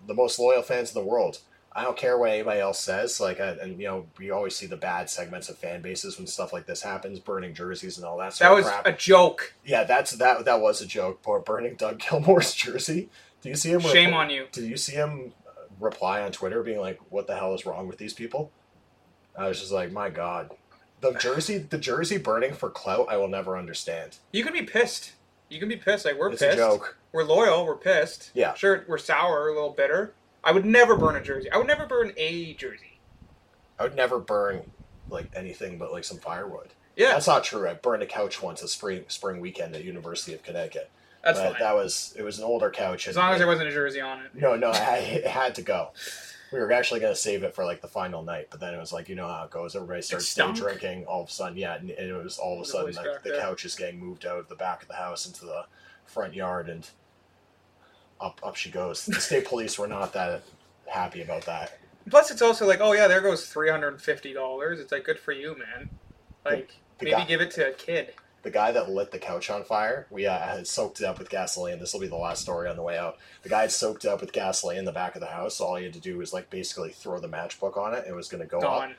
[0.08, 1.40] the most loyal fans in the world.
[1.78, 3.20] I don't care what anybody else says.
[3.20, 6.26] Like, uh, and you know, we always see the bad segments of fan bases when
[6.26, 8.88] stuff like this happens, burning jerseys and all that sort that of was crap.
[8.88, 9.54] a joke.
[9.66, 10.46] Yeah, that's that.
[10.46, 11.22] That was a joke.
[11.22, 13.10] Poor burning Doug Gilmour's jersey.
[13.46, 13.80] Do you see him?
[13.82, 14.48] Shame on you.
[14.52, 17.88] Did you see him uh, reply on Twitter, being like, "What the hell is wrong
[17.88, 18.52] with these people?"
[19.38, 20.50] I was just like, "My God,
[21.02, 23.06] the jersey, the jersey burning for clout.
[23.08, 24.18] I will never understand.
[24.32, 25.14] You can be pissed.
[25.50, 26.06] You can be pissed.
[26.06, 26.58] Like we're It's a pissed.
[26.58, 26.98] joke.
[27.12, 27.68] We're loyal.
[27.68, 28.32] We're pissed.
[28.34, 28.56] Yeah.
[28.56, 30.14] Sure, we're sour, a little bitter.
[30.44, 31.52] I would never burn a jersey.
[31.52, 33.00] I would never burn a jersey.
[33.80, 34.72] I would never burn
[35.08, 36.70] like anything but like some firewood.
[36.96, 37.68] Yeah, That's not true.
[37.70, 40.90] I burned a couch once a spring spring weekend at University of Connecticut.
[41.26, 41.62] That's but fine.
[41.62, 43.08] that was it was an older couch.
[43.08, 44.36] as long as there wasn't a jersey on it.
[44.36, 45.90] No, no, I, it had to go.
[46.54, 48.78] We were actually going to save it for like the final night, but then it
[48.78, 49.76] was like you know how it goes.
[49.76, 51.06] Everybody starts day drinking.
[51.06, 53.24] All of a sudden, yeah, and, and it was all of a sudden like crack
[53.24, 55.66] the couch is getting moved out of the back of the house into the
[56.06, 56.88] front yard, and
[58.22, 59.06] up up she goes.
[59.08, 60.44] The state police were not that
[60.86, 61.80] happy about that.
[62.08, 64.80] Plus, it's also like, oh yeah, there goes three hundred and fifty dollars.
[64.80, 65.90] It's like good for you, man.
[66.46, 68.14] Like the maybe guy- give it to a kid.
[68.46, 71.32] The guy that lit the couch on fire, we uh, had soaked it up with
[71.32, 71.80] gasoline.
[71.80, 73.18] This will be the last story on the way out.
[73.42, 75.56] The guy had soaked it up with gasoline in the back of the house.
[75.56, 78.06] So all he had to do was like basically throw the matchbook on it.
[78.08, 78.92] It was going to go up.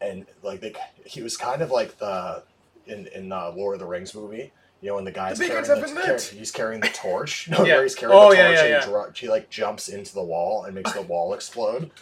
[0.00, 0.74] And like they,
[1.06, 2.42] he was kind of like the
[2.86, 4.50] in in uh, Lord of the Rings movie.
[4.80, 7.48] You know, when the guy's The carrying the, have been car- he's carrying the torch.
[7.48, 7.82] No, Yeah.
[7.84, 8.80] he's carrying Oh, the yeah, torch yeah, and yeah.
[8.80, 11.92] He, dro- he like jumps into the wall and makes the wall explode.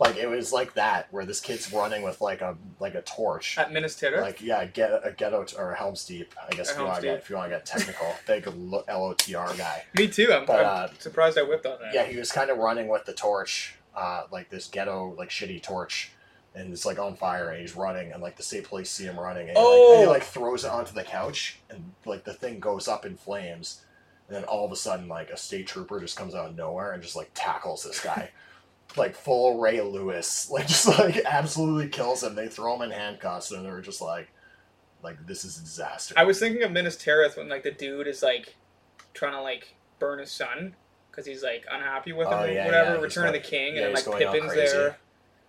[0.00, 3.58] Like it was like that, where this kid's running with like a like a torch.
[3.58, 4.20] At Minas Tirith.
[4.22, 6.34] Like yeah, get a ghetto or Helm's Deep.
[6.40, 7.22] I guess Or if you want Helm's to get Deep.
[7.24, 9.84] if you want to get technical, big L O T R guy.
[9.96, 10.32] Me too.
[10.32, 11.92] I'm, But, I'm uh, surprised I whipped on that.
[11.92, 15.60] Yeah, he was kind of running with the torch, uh, like this ghetto, like shitty
[15.64, 16.12] torch,
[16.54, 19.18] and it's like on fire, and he's running, and like the state police see him
[19.18, 20.10] running, and, he, like, and he Oh!
[20.10, 23.82] like throws it onto the couch, and like the thing goes up in flames,
[24.28, 26.92] and then all of a sudden, like a state trooper just comes out of nowhere
[26.92, 28.30] and just like tackles this guy.
[28.96, 32.34] Like full Ray Lewis, like just like absolutely kills him.
[32.34, 34.28] They throw him in handcuffs, and they're just like,
[35.02, 36.14] like this is a disaster.
[36.16, 38.56] I was thinking of Minas Tirith when like the dude is like
[39.14, 40.74] trying to like burn his son
[41.10, 42.94] because he's like unhappy with him Oh, or yeah, whatever.
[42.94, 44.96] yeah, Return of the King, yeah, and then like Pippin's there.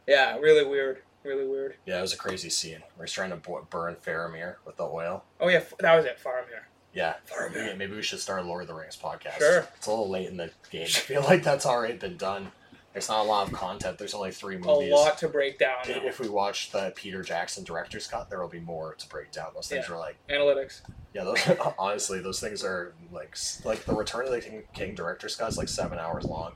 [0.07, 1.01] Yeah, really weird.
[1.23, 1.75] Really weird.
[1.85, 3.35] yeah, it was a crazy scene where he's trying to
[3.69, 5.23] burn Faramir with the oil.
[5.39, 6.17] Oh yeah, that was it.
[6.23, 6.63] Faramir.
[6.93, 7.15] Yeah,
[7.53, 9.37] maybe, maybe we should start a Lord of the Rings podcast.
[9.37, 9.67] Sure.
[9.77, 10.83] It's a little late in the game.
[10.85, 12.51] I feel like that's already been done.
[13.00, 13.97] There's not a lot of content.
[13.97, 14.91] There's only three movies.
[14.91, 15.78] A lot to break down.
[15.86, 19.52] If we watch the Peter Jackson director's cut, there will be more to break down.
[19.56, 19.95] Those things Yeah.
[19.95, 20.82] are like, Analytics.
[21.14, 21.39] yeah, those,
[21.80, 25.58] honestly, those things are like, like the Return of the King, King director's cut is
[25.58, 26.56] like seven hours long.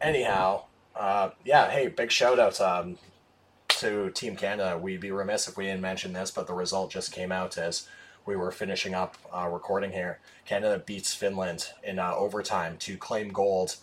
[0.00, 2.96] Anyhow, uh, yeah, hey, big shout out um,
[3.70, 4.78] to Team Canada.
[4.78, 7.88] We'd be remiss if we didn't mention this, but the result just came out as
[8.24, 10.20] we were finishing up uh, recording here.
[10.46, 13.78] Canada beats Finland in uh, overtime to claim gold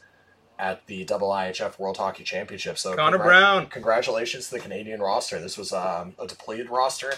[0.59, 2.77] at the Double IHF World Hockey Championship.
[2.77, 3.67] So Connor Brown.
[3.67, 5.39] congratulations to the Canadian roster.
[5.39, 7.13] This was um, a depleted roster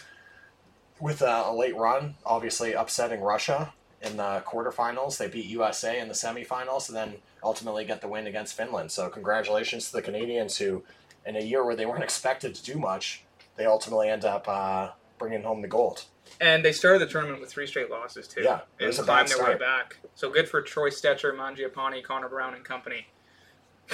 [0.99, 5.17] with uh, a late run, obviously upsetting Russia in the quarterfinals.
[5.17, 8.91] They beat USA in the semifinals, and then ultimately get the win against Finland.
[8.91, 10.83] So congratulations to the Canadians who,
[11.25, 13.23] in a year where they weren't expected to do much,
[13.55, 16.05] they ultimately end up uh, bringing home the gold.
[16.39, 18.41] And they started the tournament with three straight losses too.
[18.41, 19.97] Yeah, it and was a climbed bad their way back.
[20.15, 23.07] So good for Troy Stecher, Mangiapane, Connor Brown, and company.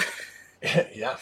[0.94, 1.16] yeah,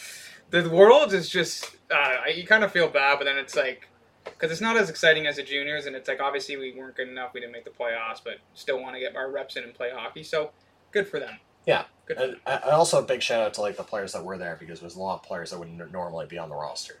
[0.49, 3.87] The world is just uh, you kind of feel bad, but then it's like
[4.23, 7.07] because it's not as exciting as the juniors, and it's like obviously we weren't good
[7.07, 9.73] enough, we didn't make the playoffs, but still want to get our reps in and
[9.73, 10.23] play hockey.
[10.23, 10.51] So
[10.91, 11.37] good for them.
[11.65, 11.85] yeah.
[12.05, 12.17] Good.
[12.17, 14.79] And, and also a big shout out to like the players that were there because
[14.79, 16.99] there's a lot of players that wouldn't normally be on the roster.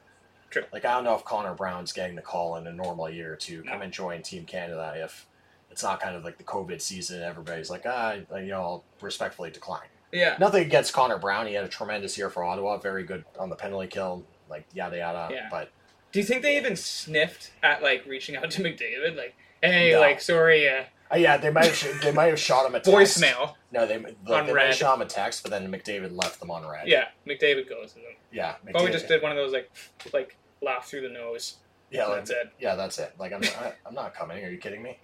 [0.49, 0.63] True.
[0.73, 3.63] Like I don't know if Connor Brown's getting the call in a normal year to
[3.63, 5.27] come and join Team Canada if
[5.69, 7.21] it's not kind of like the COVID season.
[7.21, 9.87] Everybody's like, ah, you know, I'll respectfully decline.
[10.15, 10.37] Yeah.
[10.39, 11.47] Nothing against Connor Brown.
[11.47, 12.77] He had a tremendous year for Ottawa.
[12.77, 14.23] Very good on the penalty kill.
[14.49, 15.33] Like yada yada.
[15.33, 15.47] Yeah.
[15.51, 15.71] But
[16.11, 19.15] Do you think they even sniffed at like reaching out to McDavid?
[19.17, 19.99] Like, hey, No.
[19.99, 23.21] like sorry, uh, uh, yeah, they might have they might have shot him a text.
[23.21, 23.53] voicemail.
[23.71, 24.75] No, they like, On they might have red.
[24.75, 26.87] shot him a text, but then McDavid left them on red.
[26.87, 28.13] Yeah, McDavid goes to them.
[28.31, 28.55] yeah.
[28.65, 29.69] McDavid- just did one of those like
[30.13, 31.55] like laugh through the nose.
[31.91, 32.51] Yeah, like, That's it.
[32.59, 33.13] Yeah, that's it.
[33.19, 34.43] Like I'm, not, I'm not coming.
[34.43, 34.97] Are you kidding me?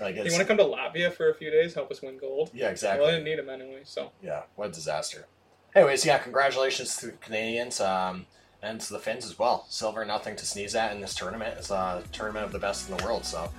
[0.00, 2.50] Like want to come to Latvia for a few days, help us win gold?
[2.54, 3.00] yeah, exactly.
[3.00, 5.26] Well, I didn't need him anyway, so Yeah, what a disaster.
[5.74, 8.26] Anyways, yeah, congratulations to the Canadians um,
[8.62, 9.66] and to the Finns as well.
[9.68, 11.56] Silver, nothing to sneeze at in this tournament.
[11.58, 13.50] It's a tournament of the best in the world, so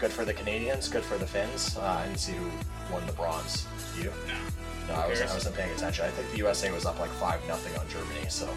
[0.00, 1.76] good for the Canadians, good for the Finns.
[1.76, 2.50] Uh, I didn't see who
[2.92, 3.66] won the bronze.
[3.98, 4.12] You?
[4.28, 4.34] no.
[4.88, 5.30] No, I wasn't.
[5.30, 6.04] I wasn't paying attention.
[6.04, 8.28] I think the USA was up like five nothing on Germany.
[8.28, 8.48] So,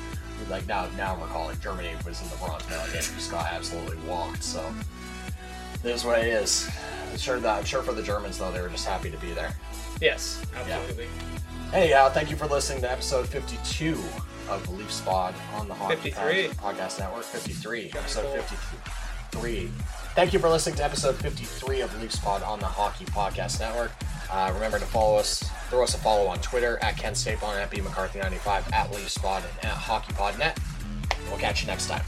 [0.49, 3.01] like now, now we're calling Germany was in the bronze medal game.
[3.01, 4.43] Just got absolutely walked.
[4.43, 4.63] So,
[5.83, 6.69] it is what it is.
[7.09, 9.31] I'm sure that I'm sure for the Germans though, they were just happy to be
[9.31, 9.53] there.
[10.01, 11.07] Yes, absolutely.
[11.73, 13.97] Anyhow, thank you for listening to episode 52
[14.49, 16.47] of Leaf Spot on the Hockey 53.
[16.55, 17.23] Podcast Network.
[17.23, 19.69] 53, episode 53.
[20.15, 23.91] Thank you for listening to episode 53 of Leaf Spot on the Hockey Podcast Network.
[24.31, 27.69] Uh, remember to follow us, throw us a follow on Twitter at Ken Stapon, at
[27.69, 30.57] B McCarthy95, at Leaf Spot, and at HockeyPodNet.
[31.29, 32.03] We'll catch you next time.